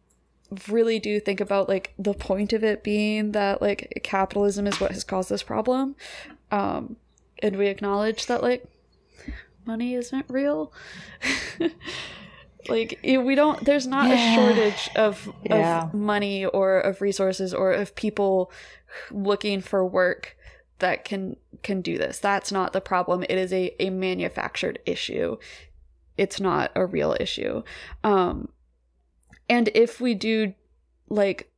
really 0.68 0.99
do 0.99 1.18
think 1.20 1.40
about 1.40 1.68
like 1.68 1.92
the 1.99 2.14
point 2.14 2.53
of 2.53 2.62
it 2.64 2.83
being 2.85 3.33
that 3.33 3.61
like 3.61 4.01
capitalism 4.05 4.66
is 4.66 4.81
what 4.81 4.92
has 4.92 5.03
caused 5.05 5.29
this 5.29 5.42
problem 5.42 5.94
um 6.53 6.96
and 7.42 7.57
we 7.57 7.66
acknowledge 7.66 8.27
that 8.27 8.42
like 8.42 8.64
money 9.66 9.94
isn't 9.94 10.25
real 10.29 10.72
like 12.68 12.99
we 13.05 13.35
don't 13.35 13.64
there's 13.64 13.87
not 13.87 14.11
a 14.11 14.16
shortage 14.35 14.90
of 14.96 15.33
Yeah. 15.44 15.85
of 15.85 15.94
money 15.94 16.44
or 16.46 16.79
of 16.81 17.01
resources 17.01 17.55
or 17.55 17.72
of 17.72 17.94
people 17.94 18.51
looking 19.11 19.61
for 19.61 19.85
work 19.85 20.37
that 20.79 21.05
can 21.05 21.37
can 21.62 21.81
do 21.81 21.99
this 21.99 22.19
that's 22.19 22.53
not 22.53 22.73
the 22.73 22.81
problem 22.81 23.23
it 23.25 23.38
is 23.38 23.53
a 23.53 23.75
a 23.81 23.90
manufactured 23.90 24.79
issue 24.87 25.37
it's 26.16 26.40
not 26.40 26.71
a 26.75 26.85
real 26.85 27.16
issue 27.21 27.62
um 28.05 28.49
and 29.49 29.69
if 29.75 30.01
we 30.01 30.14
do 30.14 30.55
like 31.09 31.51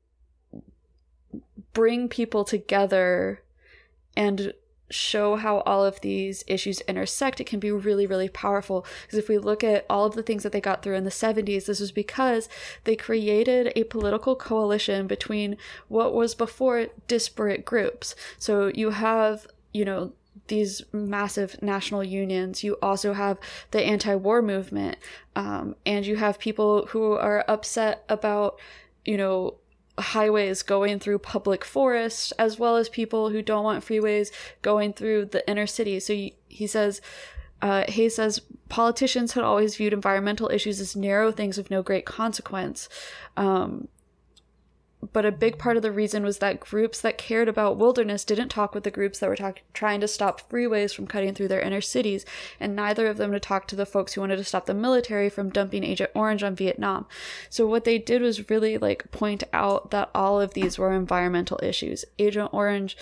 bring 1.72 2.08
people 2.08 2.44
together 2.44 3.42
and 4.16 4.52
show 4.90 5.36
how 5.36 5.58
all 5.60 5.84
of 5.84 6.00
these 6.00 6.44
issues 6.46 6.80
intersect, 6.82 7.40
it 7.40 7.46
can 7.46 7.60
be 7.60 7.70
really, 7.70 8.06
really 8.06 8.28
powerful. 8.28 8.86
Because 9.02 9.18
if 9.18 9.28
we 9.28 9.38
look 9.38 9.62
at 9.62 9.84
all 9.88 10.06
of 10.06 10.14
the 10.14 10.22
things 10.22 10.42
that 10.42 10.52
they 10.52 10.60
got 10.60 10.82
through 10.82 10.94
in 10.94 11.04
the 11.04 11.10
70s, 11.10 11.66
this 11.66 11.80
was 11.80 11.92
because 11.92 12.48
they 12.84 12.96
created 12.96 13.72
a 13.76 13.84
political 13.84 14.34
coalition 14.34 15.06
between 15.06 15.56
what 15.88 16.14
was 16.14 16.34
before 16.34 16.86
disparate 17.06 17.64
groups. 17.64 18.14
So 18.38 18.70
you 18.74 18.90
have, 18.90 19.46
you 19.72 19.84
know, 19.84 20.12
these 20.46 20.82
massive 20.92 21.60
national 21.62 22.04
unions. 22.04 22.62
You 22.62 22.76
also 22.80 23.12
have 23.12 23.38
the 23.70 23.82
anti 23.82 24.14
war 24.14 24.42
movement. 24.42 24.98
Um, 25.36 25.76
and 25.84 26.06
you 26.06 26.16
have 26.16 26.38
people 26.38 26.86
who 26.86 27.12
are 27.12 27.44
upset 27.48 28.04
about, 28.08 28.58
you 29.04 29.16
know, 29.16 29.54
highways 29.98 30.62
going 30.62 30.98
through 30.98 31.18
public 31.18 31.64
forests, 31.64 32.32
as 32.32 32.58
well 32.58 32.76
as 32.76 32.88
people 32.88 33.30
who 33.30 33.42
don't 33.42 33.64
want 33.64 33.84
freeways 33.84 34.30
going 34.62 34.92
through 34.92 35.26
the 35.26 35.48
inner 35.48 35.66
city. 35.66 36.00
So 36.00 36.12
he, 36.48 36.66
says, 36.66 37.00
uh, 37.60 37.84
Hayes 37.88 38.16
says 38.16 38.40
politicians 38.68 39.32
had 39.32 39.44
always 39.44 39.76
viewed 39.76 39.92
environmental 39.92 40.50
issues 40.50 40.80
as 40.80 40.94
narrow 40.94 41.32
things 41.32 41.58
of 41.58 41.70
no 41.70 41.82
great 41.82 42.06
consequence. 42.06 42.88
Um, 43.36 43.88
but 45.12 45.24
a 45.24 45.32
big 45.32 45.58
part 45.58 45.76
of 45.76 45.82
the 45.82 45.92
reason 45.92 46.24
was 46.24 46.38
that 46.38 46.58
groups 46.58 47.00
that 47.00 47.18
cared 47.18 47.48
about 47.48 47.76
wilderness 47.76 48.24
didn't 48.24 48.48
talk 48.48 48.74
with 48.74 48.82
the 48.82 48.90
groups 48.90 49.18
that 49.18 49.28
were 49.28 49.36
talk- 49.36 49.62
trying 49.72 50.00
to 50.00 50.08
stop 50.08 50.50
freeways 50.50 50.94
from 50.94 51.06
cutting 51.06 51.34
through 51.34 51.48
their 51.48 51.60
inner 51.60 51.80
cities, 51.80 52.26
and 52.58 52.74
neither 52.74 53.06
of 53.06 53.16
them 53.16 53.30
to 53.30 53.38
talk 53.38 53.68
to 53.68 53.76
the 53.76 53.86
folks 53.86 54.14
who 54.14 54.20
wanted 54.20 54.36
to 54.36 54.44
stop 54.44 54.66
the 54.66 54.74
military 54.74 55.28
from 55.28 55.50
dumping 55.50 55.84
Agent 55.84 56.10
Orange 56.14 56.42
on 56.42 56.56
Vietnam. 56.56 57.06
So 57.48 57.66
what 57.66 57.84
they 57.84 57.98
did 57.98 58.22
was 58.22 58.50
really 58.50 58.76
like 58.76 59.10
point 59.12 59.44
out 59.52 59.90
that 59.92 60.10
all 60.14 60.40
of 60.40 60.54
these 60.54 60.78
were 60.78 60.92
environmental 60.92 61.60
issues. 61.62 62.04
Agent 62.18 62.50
Orange 62.52 62.96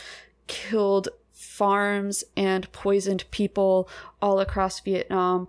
killed 0.47 1.09
farms 1.33 2.25
and 2.37 2.71
poisoned 2.73 3.25
people 3.31 3.89
all 4.21 4.41
across 4.41 4.81
Vietnam 4.81 5.49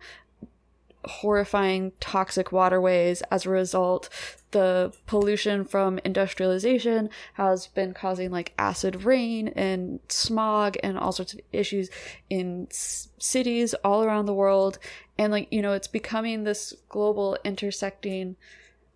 horrifying 1.05 1.91
toxic 1.99 2.51
waterways 2.51 3.21
as 3.31 3.45
a 3.45 3.49
result 3.49 4.09
the 4.51 4.93
pollution 5.07 5.65
from 5.65 5.99
industrialization 6.05 7.09
has 7.33 7.67
been 7.67 7.93
causing 7.93 8.31
like 8.31 8.53
acid 8.57 9.03
rain 9.03 9.49
and 9.49 9.99
smog 10.07 10.77
and 10.83 10.97
all 10.97 11.11
sorts 11.11 11.33
of 11.33 11.41
issues 11.51 11.89
in 12.29 12.67
cities 12.71 13.73
all 13.83 14.03
around 14.03 14.25
the 14.25 14.33
world. 14.33 14.79
And 15.17 15.31
like 15.31 15.51
you 15.51 15.61
know 15.61 15.73
it's 15.73 15.87
becoming 15.87 16.43
this 16.43 16.73
global 16.89 17.37
intersecting 17.43 18.35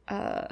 uh 0.08 0.48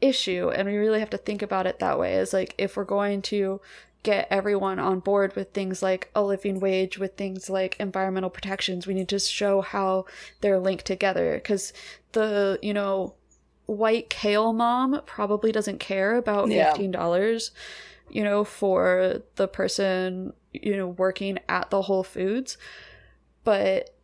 issue 0.00 0.50
and 0.50 0.68
we 0.68 0.76
really 0.76 1.00
have 1.00 1.10
to 1.10 1.18
think 1.18 1.42
about 1.42 1.66
it 1.66 1.78
that 1.80 1.98
way. 1.98 2.14
Is 2.14 2.32
like 2.32 2.54
if 2.56 2.76
we're 2.76 2.84
going 2.84 3.20
to 3.22 3.60
get 4.02 4.28
everyone 4.30 4.78
on 4.78 5.00
board 5.00 5.34
with 5.34 5.52
things 5.52 5.82
like 5.82 6.10
a 6.14 6.22
living 6.22 6.60
wage 6.60 6.98
with 6.98 7.16
things 7.16 7.48
like 7.48 7.74
environmental 7.80 8.28
protections 8.28 8.86
we 8.86 8.92
need 8.92 9.08
to 9.08 9.18
show 9.18 9.62
how 9.62 10.06
they're 10.40 10.58
linked 10.58 10.86
together. 10.86 11.34
Because 11.34 11.74
the 12.12 12.58
you 12.62 12.72
know 12.72 13.14
white 13.66 14.10
kale 14.10 14.52
mom 14.52 15.00
probably 15.06 15.50
doesn't 15.50 15.78
care 15.78 16.16
about 16.16 16.48
$15 16.48 17.50
you 18.10 18.22
know 18.22 18.44
for 18.44 19.22
the 19.36 19.48
person 19.48 20.32
you 20.52 20.76
know 20.76 20.88
working 20.88 21.38
at 21.48 21.70
the 21.70 21.82
whole 21.82 22.04
foods. 22.04 22.56
But 23.42 23.94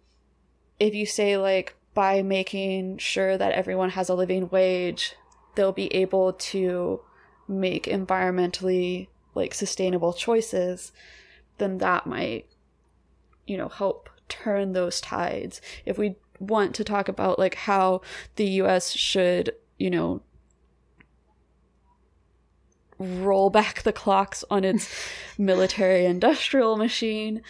if 0.78 0.94
you 0.94 1.06
say 1.06 1.36
like 1.36 1.76
by 1.94 2.22
making 2.22 2.98
sure 2.98 3.36
that 3.36 3.52
everyone 3.52 3.90
has 3.90 4.08
a 4.08 4.14
living 4.14 4.48
wage 4.48 5.14
they'll 5.54 5.72
be 5.72 5.92
able 5.94 6.32
to 6.32 7.00
make 7.48 7.84
environmentally 7.84 9.08
like 9.34 9.52
sustainable 9.52 10.12
choices 10.12 10.92
then 11.58 11.78
that 11.78 12.06
might 12.06 12.46
you 13.46 13.56
know 13.56 13.68
help 13.68 14.08
turn 14.30 14.72
those 14.72 15.00
tides. 15.00 15.60
If 15.84 15.98
we 15.98 16.16
want 16.40 16.74
to 16.74 16.84
talk 16.84 17.08
about 17.08 17.38
like 17.38 17.54
how 17.54 18.00
the 18.36 18.46
US 18.62 18.92
should 18.92 19.54
you 19.78 19.90
know 19.90 20.22
roll 22.98 23.48
back 23.48 23.82
the 23.82 23.92
clocks 23.92 24.44
on 24.50 24.64
its 24.64 24.88
military 25.38 26.04
industrial 26.04 26.76
machine. 26.76 27.42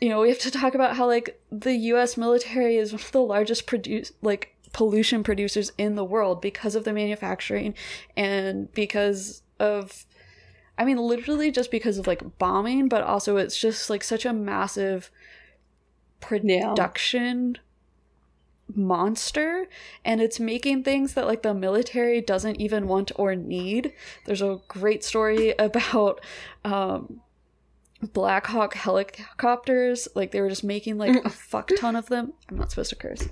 You 0.00 0.08
know 0.08 0.20
we 0.20 0.28
have 0.28 0.38
to 0.40 0.50
talk 0.50 0.74
about 0.74 0.96
how 0.96 1.06
like 1.06 1.40
the 1.50 1.74
US 1.74 2.16
military 2.16 2.76
is 2.76 2.92
one 2.92 3.02
of 3.02 3.12
the 3.12 3.20
largest 3.20 3.66
produce 3.66 4.12
like 4.22 4.54
pollution 4.72 5.22
producers 5.22 5.70
in 5.78 5.94
the 5.94 6.04
world 6.04 6.42
because 6.42 6.74
of 6.74 6.84
the 6.84 6.92
manufacturing 6.92 7.74
and 8.16 8.70
because 8.72 9.42
of 9.60 10.04
I 10.76 10.84
mean 10.84 10.98
literally 10.98 11.52
just 11.52 11.70
because 11.70 11.96
of 11.96 12.08
like 12.08 12.38
bombing 12.38 12.88
but 12.88 13.02
also 13.02 13.36
it's 13.36 13.56
just 13.56 13.88
like 13.88 14.02
such 14.02 14.26
a 14.26 14.32
massive 14.32 15.10
production 16.20 17.58
monster 18.74 19.66
and 20.04 20.20
it's 20.20 20.40
making 20.40 20.82
things 20.82 21.14
that 21.14 21.26
like 21.26 21.42
the 21.42 21.54
military 21.54 22.20
doesn't 22.20 22.60
even 22.60 22.88
want 22.88 23.12
or 23.16 23.34
need 23.34 23.92
there's 24.24 24.42
a 24.42 24.60
great 24.68 25.04
story 25.04 25.54
about 25.58 26.20
um 26.64 27.20
black 28.12 28.46
hawk 28.48 28.74
helicopters 28.74 30.08
like 30.14 30.30
they 30.30 30.40
were 30.40 30.48
just 30.48 30.64
making 30.64 30.98
like 30.98 31.24
a 31.24 31.30
fuck 31.30 31.70
ton 31.78 31.96
of 31.96 32.06
them 32.06 32.32
i'm 32.50 32.56
not 32.56 32.70
supposed 32.70 32.90
to 32.90 32.96
curse 32.96 33.28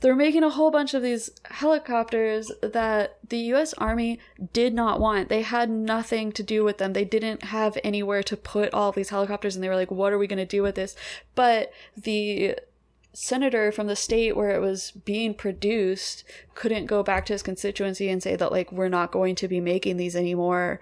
they 0.00 0.10
were 0.10 0.16
making 0.16 0.42
a 0.42 0.50
whole 0.50 0.70
bunch 0.70 0.94
of 0.94 1.02
these 1.02 1.30
helicopters 1.44 2.50
that 2.60 3.18
the 3.28 3.38
US 3.54 3.72
Army 3.74 4.18
did 4.52 4.74
not 4.74 5.00
want. 5.00 5.28
They 5.28 5.42
had 5.42 5.70
nothing 5.70 6.32
to 6.32 6.42
do 6.42 6.64
with 6.64 6.78
them. 6.78 6.92
They 6.92 7.04
didn't 7.04 7.44
have 7.44 7.78
anywhere 7.82 8.22
to 8.24 8.36
put 8.36 8.74
all 8.74 8.92
these 8.92 9.08
helicopters, 9.08 9.54
and 9.54 9.64
they 9.64 9.68
were 9.68 9.76
like, 9.76 9.90
what 9.90 10.12
are 10.12 10.18
we 10.18 10.26
going 10.26 10.38
to 10.38 10.44
do 10.44 10.62
with 10.62 10.74
this? 10.74 10.96
But 11.34 11.72
the 11.96 12.56
senator 13.16 13.72
from 13.72 13.86
the 13.86 13.96
state 13.96 14.36
where 14.36 14.50
it 14.50 14.60
was 14.60 14.90
being 14.90 15.32
produced 15.34 16.22
couldn't 16.54 16.84
go 16.86 17.02
back 17.02 17.24
to 17.26 17.32
his 17.32 17.42
constituency 17.42 18.08
and 18.10 18.22
say 18.22 18.36
that, 18.36 18.52
like, 18.52 18.70
we're 18.70 18.88
not 18.88 19.10
going 19.10 19.34
to 19.36 19.48
be 19.48 19.60
making 19.60 19.96
these 19.96 20.14
anymore 20.14 20.80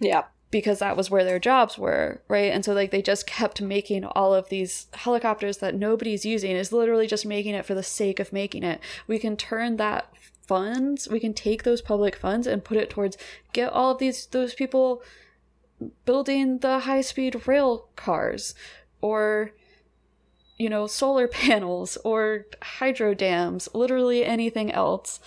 Yeah. 0.00 0.24
because 0.50 0.78
that 0.78 0.96
was 0.96 1.10
where 1.10 1.24
their 1.24 1.38
jobs 1.38 1.76
were, 1.76 2.22
right? 2.28 2.50
And 2.52 2.64
so 2.64 2.72
like 2.72 2.90
they 2.90 3.02
just 3.02 3.26
kept 3.26 3.60
making 3.60 4.04
all 4.04 4.34
of 4.34 4.48
these 4.48 4.86
helicopters 4.94 5.58
that 5.58 5.74
nobody's 5.74 6.24
using 6.24 6.52
is 6.52 6.72
literally 6.72 7.06
just 7.06 7.26
making 7.26 7.54
it 7.54 7.66
for 7.66 7.74
the 7.74 7.82
sake 7.82 8.18
of 8.18 8.32
making 8.32 8.62
it. 8.62 8.80
We 9.06 9.18
can 9.18 9.36
turn 9.36 9.76
that 9.76 10.10
funds, 10.46 11.08
we 11.08 11.20
can 11.20 11.34
take 11.34 11.62
those 11.62 11.80
public 11.82 12.16
funds 12.16 12.46
and 12.46 12.64
put 12.64 12.76
it 12.76 12.90
towards 12.90 13.16
get 13.52 13.72
all 13.72 13.92
of 13.92 13.98
these 13.98 14.26
those 14.26 14.54
people 14.54 15.02
building 16.04 16.58
the 16.58 16.80
high-speed 16.80 17.46
rail 17.46 17.88
cars 17.96 18.54
or 19.00 19.52
you 20.58 20.68
know, 20.68 20.86
solar 20.86 21.28
panels 21.42 21.96
or 22.04 22.46
hydro 22.62 23.14
dams, 23.14 23.68
literally 23.74 24.24
anything 24.24 24.70
else. 24.70 25.20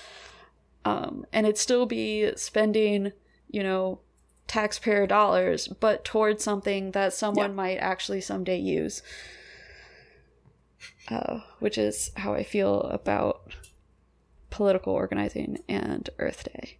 Um, 0.83 1.25
and 1.33 1.45
it'd 1.47 1.57
still 1.57 1.85
be 1.85 2.31
spending, 2.35 3.11
you 3.49 3.63
know, 3.63 3.99
taxpayer 4.47 5.07
dollars, 5.07 5.67
but 5.67 6.05
towards 6.05 6.43
something 6.43 6.91
that 6.91 7.13
someone 7.13 7.49
Yeah. 7.51 7.55
might 7.55 7.77
actually 7.77 8.21
someday 8.21 8.57
use. 8.59 9.01
Uh, 11.09 11.41
which 11.59 11.77
is 11.77 12.11
how 12.17 12.33
I 12.33 12.43
feel 12.43 12.81
about 12.81 13.53
political 14.49 14.93
organizing 14.93 15.59
and 15.67 16.09
Earth 16.19 16.43
Day. 16.53 16.77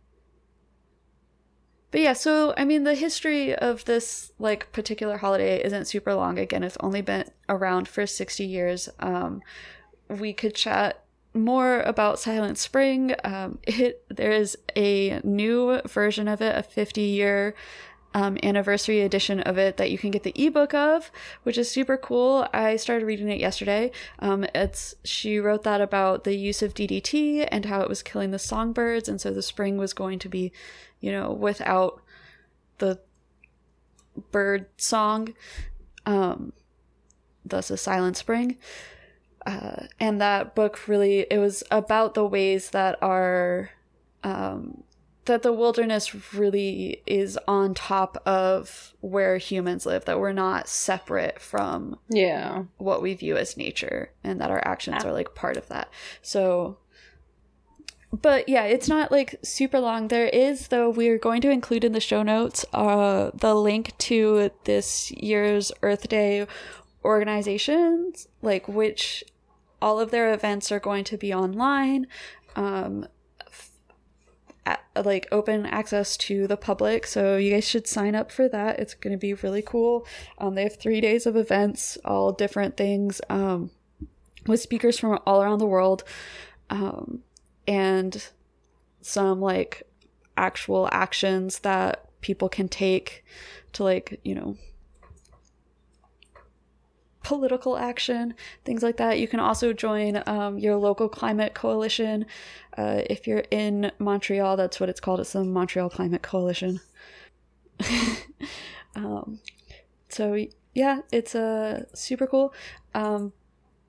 But 1.96 2.02
yeah, 2.02 2.12
so 2.12 2.54
I 2.58 2.66
mean, 2.66 2.84
the 2.84 2.94
history 2.94 3.56
of 3.56 3.86
this 3.86 4.34
like 4.38 4.70
particular 4.74 5.16
holiday 5.16 5.64
isn't 5.64 5.86
super 5.86 6.14
long. 6.14 6.38
Again, 6.38 6.62
it's 6.62 6.76
only 6.82 7.00
been 7.00 7.24
around 7.48 7.88
for 7.88 8.06
sixty 8.06 8.44
years. 8.44 8.90
Um, 9.00 9.42
we 10.10 10.34
could 10.34 10.56
chat 10.56 11.06
more 11.34 11.80
about 11.80 12.20
Silent 12.20 12.58
Spring. 12.58 13.16
Um, 13.24 13.60
it 13.64 14.04
there 14.10 14.34
is 14.34 14.58
a 14.76 15.22
new 15.24 15.80
version 15.88 16.28
of 16.28 16.42
it, 16.42 16.58
a 16.58 16.64
fifty 16.64 17.04
year 17.04 17.56
um, 18.16 18.38
anniversary 18.44 19.02
edition 19.02 19.42
of 19.42 19.58
it 19.58 19.76
that 19.76 19.92
you 19.92 19.98
can 19.98 20.10
get 20.10 20.24
the 20.24 20.34
ebook 20.36 20.74
of, 20.74 21.12
which 21.44 21.58
is 21.58 21.70
super 21.70 21.98
cool. 21.98 22.48
I 22.54 22.78
started 22.78 23.06
reading 23.06 23.30
it 23.30 23.42
yesterday. 23.42 23.92
Um, 24.20 24.46
it's 24.56 24.96
she 25.04 25.38
wrote 25.38 25.64
that 25.64 25.82
about 25.82 26.24
the 26.24 26.36
use 26.36 26.62
of 26.62 26.74
DDT 26.74 27.46
and 27.52 27.66
how 27.66 27.82
it 27.82 27.90
was 27.90 28.02
killing 28.02 28.32
the 28.32 28.40
songbirds, 28.40 29.10
and 29.10 29.20
so 29.20 29.32
the 29.32 29.42
spring 29.42 29.78
was 29.78 29.94
going 29.94 30.18
to 30.20 30.30
be, 30.30 30.54
you 31.06 31.12
know, 31.12 31.32
without 31.32 32.02
the 32.80 33.00
bird 34.32 34.66
song, 34.78 35.34
um, 36.08 36.52
thus 37.46 37.70
a 37.70 37.78
silent 37.78 38.18
spring. 38.18 38.58
Uh, 39.46 39.86
and 40.00 40.20
that 40.20 40.56
book 40.56 40.88
really 40.88 41.28
it 41.30 41.38
was 41.38 41.64
about 41.70 42.16
the 42.16 42.26
ways 42.26 42.72
that 42.72 42.98
our 43.04 43.70
um, 44.24 44.84
that 45.26 45.44
the 45.44 45.54
wilderness 45.54 46.34
really 46.34 47.04
is 47.06 47.38
on 47.48 47.76
top 47.76 48.18
of 48.26 48.94
where 49.02 49.38
humans 49.38 49.86
live 49.86 50.06
that 50.06 50.20
we're 50.20 50.32
not 50.34 50.68
separate 50.68 51.40
from 51.40 52.00
Yeah. 52.10 52.64
what 52.78 53.04
we 53.04 53.14
view 53.14 53.38
as 53.38 53.56
nature 53.58 54.10
and 54.24 54.42
that 54.42 54.50
our 54.50 54.62
actions 54.68 55.06
are 55.06 55.12
like 55.14 55.36
part 55.36 55.58
of 55.58 55.68
that 55.68 55.90
so 56.24 56.78
but 58.22 58.48
yeah 58.48 58.64
it's 58.64 58.88
not 58.88 59.12
like 59.12 59.36
super 59.44 59.80
long. 59.80 60.08
There 60.08 60.28
is 60.28 60.68
though 60.68 60.90
we're 60.90 61.18
going 61.18 61.42
to 61.42 61.50
include 61.50 61.84
in 61.84 61.92
the 61.92 62.00
show 62.00 62.24
notes 62.24 62.66
uh 62.74 63.32
the 63.34 63.56
link 63.56 63.98
to 63.98 64.52
this 64.64 65.12
year's 65.12 65.72
earth 65.82 66.08
day 66.08 66.48
organizations 67.04 68.28
like 68.42 68.68
which 68.68 69.24
all 69.82 70.00
of 70.00 70.12
their 70.12 70.34
events 70.34 70.72
are 70.72 70.80
going 70.80 71.04
to 71.04 71.18
be 71.18 71.34
online 71.34 72.08
um 72.56 73.08
a- 74.66 74.80
like 75.04 75.28
open 75.32 75.66
access 75.66 76.18
to 76.18 76.48
the 76.48 76.58
public. 76.58 77.06
So 77.06 77.38
you 77.38 77.52
guys 77.54 77.68
should 77.68 77.88
sign 77.88 78.16
up 78.16 78.32
for 78.32 78.48
that. 78.50 78.80
It's 78.80 78.94
going 78.94 79.12
to 79.12 79.18
be 79.18 79.34
really 79.34 79.62
cool. 79.62 80.06
Um, 80.38 80.56
they 80.56 80.64
have 80.64 80.78
three 80.78 81.02
days 81.02 81.26
of 81.26 81.36
events 81.36 81.98
all 82.06 82.32
different 82.32 82.78
things 82.78 83.22
um, 83.30 83.72
with 84.48 84.62
speakers 84.62 85.00
from 85.00 85.20
all 85.26 85.42
around 85.42 85.60
the 85.60 85.68
world. 85.68 86.04
Um, 86.70 87.22
and 87.68 88.30
some 89.02 89.40
like 89.42 89.84
actual 90.38 90.90
actions 90.92 91.60
that 91.60 92.10
people 92.22 92.50
can 92.50 92.68
take 92.68 93.24
to 93.74 93.84
like 93.84 94.20
you 94.24 94.36
know 94.36 94.58
political 97.26 97.76
action, 97.76 98.36
things 98.66 98.84
like 98.84 98.98
that. 98.98 99.20
You 99.20 99.28
can 99.28 99.40
also 99.40 99.74
join 99.74 100.22
um, 100.28 100.60
your 100.60 100.76
local 100.76 101.10
climate 101.10 101.56
coalition. 101.56 102.28
Uh, 102.78 103.02
if 103.10 103.26
you're 103.26 103.46
in 103.50 103.92
Montreal, 103.98 104.56
that's 104.58 104.80
what 104.80 104.90
it's 104.90 105.00
called. 105.00 105.20
It's 105.20 105.34
the 105.34 105.44
Montreal 105.44 105.90
Climate 105.90 106.22
Coalition. 106.22 106.82
um, 108.96 109.40
so 110.08 110.46
yeah, 110.76 111.00
it's 111.12 111.34
uh, 111.34 111.86
super 111.94 112.28
cool. 112.28 112.54
Um, 112.94 113.34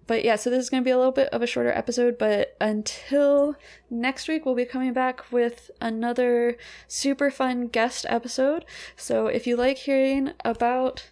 but 0.06 0.24
yeah, 0.24 0.36
so 0.36 0.50
this 0.50 0.60
is 0.60 0.70
going 0.70 0.82
to 0.82 0.84
be 0.84 0.90
a 0.90 0.96
little 0.96 1.12
bit 1.12 1.28
of 1.28 1.42
a 1.42 1.46
shorter 1.46 1.72
episode, 1.72 2.16
but 2.18 2.56
until 2.60 3.56
next 3.90 4.28
week, 4.28 4.46
we'll 4.46 4.54
be 4.54 4.64
coming 4.64 4.92
back 4.92 5.32
with 5.32 5.70
another 5.80 6.56
super 6.86 7.30
fun 7.30 7.66
guest 7.68 8.06
episode. 8.08 8.64
So 8.96 9.26
if 9.26 9.46
you 9.46 9.56
like 9.56 9.78
hearing 9.78 10.32
about 10.44 11.10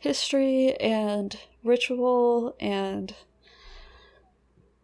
history 0.00 0.74
and 0.76 1.36
ritual 1.64 2.56
and 2.60 3.14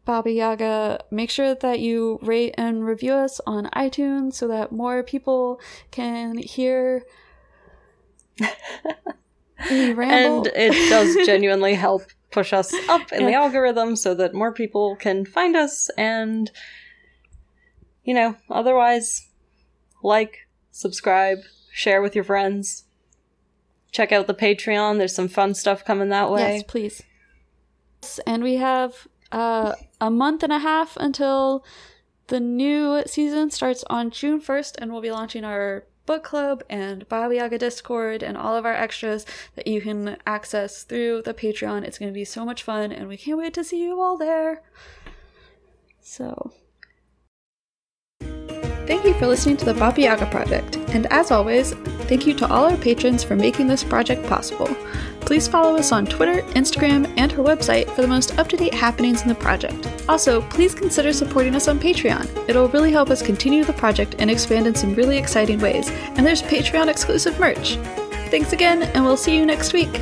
Baba 0.07 0.31
Yaga, 0.31 1.05
make 1.11 1.31
sure 1.31 1.55
that 1.55 1.81
you 1.81 2.19
rate 2.23 2.55
and 2.57 2.87
review 2.87 3.13
us 3.13 3.41
on 3.47 3.67
iTunes 3.75 4.35
so 4.35 4.47
that 4.49 4.73
more 4.73 5.03
people 5.03 5.61
can 5.91 6.39
hear. 6.39 7.05
And 9.59 10.47
it 10.55 10.91
does 10.91 11.17
genuinely 11.27 11.75
help 11.75 12.03
push 12.31 12.53
us 12.53 12.75
up 12.89 13.13
in 13.13 13.25
the 13.27 13.35
algorithm 13.35 13.97
so 13.97 14.15
that 14.15 14.35
more 14.35 14.53
people 14.53 14.97
can 14.97 15.25
find 15.25 15.57
us 15.57 15.89
and 15.97 16.51
you 18.07 18.15
know, 18.15 18.37
otherwise 18.49 19.29
like, 20.03 20.47
subscribe, 20.71 21.39
share 21.73 22.01
with 22.01 22.15
your 22.15 22.25
friends. 22.25 22.85
Check 23.91 24.13
out 24.13 24.27
the 24.27 24.35
Patreon. 24.35 24.99
There's 24.99 25.15
some 25.15 25.29
fun 25.29 25.55
stuff 25.55 25.85
coming 25.85 26.09
that 26.11 26.31
way. 26.31 26.57
Yes, 26.57 26.63
please. 26.63 27.03
And 28.27 28.43
we 28.43 28.57
have 28.57 29.09
uh, 29.33 29.75
a 30.01 30.11
month 30.11 30.43
and 30.43 30.53
a 30.53 30.61
half 30.61 30.97
until 30.99 31.65
the 32.29 32.41
new 32.41 33.03
season 33.07 33.51
starts 33.51 33.85
on 33.89 34.11
June 34.11 34.41
1st, 34.41 34.77
and 34.79 34.93
we'll 34.93 35.01
be 35.01 35.11
launching 35.11 35.45
our 35.45 35.85
book 36.07 36.23
club 36.23 36.63
and 36.71 37.09
Baba 37.09 37.35
Yaga 37.35 37.59
Discord 37.59 38.23
and 38.23 38.37
all 38.37 38.57
of 38.57 38.65
our 38.65 38.75
extras 38.75 39.27
that 39.57 39.67
you 39.67 39.81
can 39.81 40.17
access 40.27 40.85
through 40.85 41.23
the 41.23 41.35
Patreon. 41.35 41.83
It's 41.83 41.99
going 41.99 42.11
to 42.11 42.15
be 42.15 42.25
so 42.25 42.45
much 42.45 42.63
fun, 42.63 42.93
and 42.93 43.09
we 43.09 43.17
can't 43.17 43.39
wait 43.39 43.55
to 43.55 43.65
see 43.65 43.83
you 43.83 44.01
all 44.01 44.17
there. 44.17 44.63
So. 46.01 46.53
Thank 48.87 49.05
you 49.05 49.15
for 49.15 49.27
listening 49.27 49.57
to 49.57 49.65
the 49.65 49.75
Baba 49.75 50.01
Yaga 50.01 50.27
Project, 50.27 50.77
and 50.91 51.07
as 51.07 51.33
always, 51.33 51.73
thank 52.07 52.25
you 52.25 52.35
to 52.35 52.49
all 52.49 52.67
our 52.67 52.77
patrons 52.77 53.25
for 53.25 53.35
making 53.35 53.67
this 53.67 53.83
project 53.83 54.25
possible. 54.29 54.69
Please 55.23 55.49
follow 55.49 55.77
us 55.77 55.91
on 55.91 56.07
Twitter, 56.07 56.43
Instagram, 56.53 57.13
and 57.17 57.33
our 57.33 57.39
website 57.39 57.91
for 57.91 58.03
the 58.03 58.07
most 58.07 58.39
up 58.39 58.49
to 58.49 58.57
date 58.57 58.73
happenings 58.73 59.23
in 59.23 59.29
the 59.29 59.35
project. 59.35 59.93
Also, 60.09 60.41
please 60.43 60.73
consider 60.73 61.13
supporting 61.13 61.57
us 61.57 61.67
on 61.67 61.81
Patreon. 61.81 62.49
It'll 62.49 62.69
really 62.69 62.93
help 62.93 63.11
us 63.11 63.23
continue 63.23 63.65
the 63.65 63.73
project 63.73 64.15
and 64.21 64.31
expand 64.31 64.69
in 64.69 64.75
some 64.77 64.95
really 64.95 65.19
exciting 65.19 65.59
ways, 65.59 65.91
and 65.91 66.25
there's 66.25 66.43
Patreon 66.43 66.87
exclusive 66.87 67.41
merch. 67.41 67.75
Thanks 68.31 68.53
again, 68.53 68.85
and 68.85 69.05
we'll 69.05 69.17
see 69.17 69.37
you 69.37 69.45
next 69.45 69.73
week. 69.73 70.01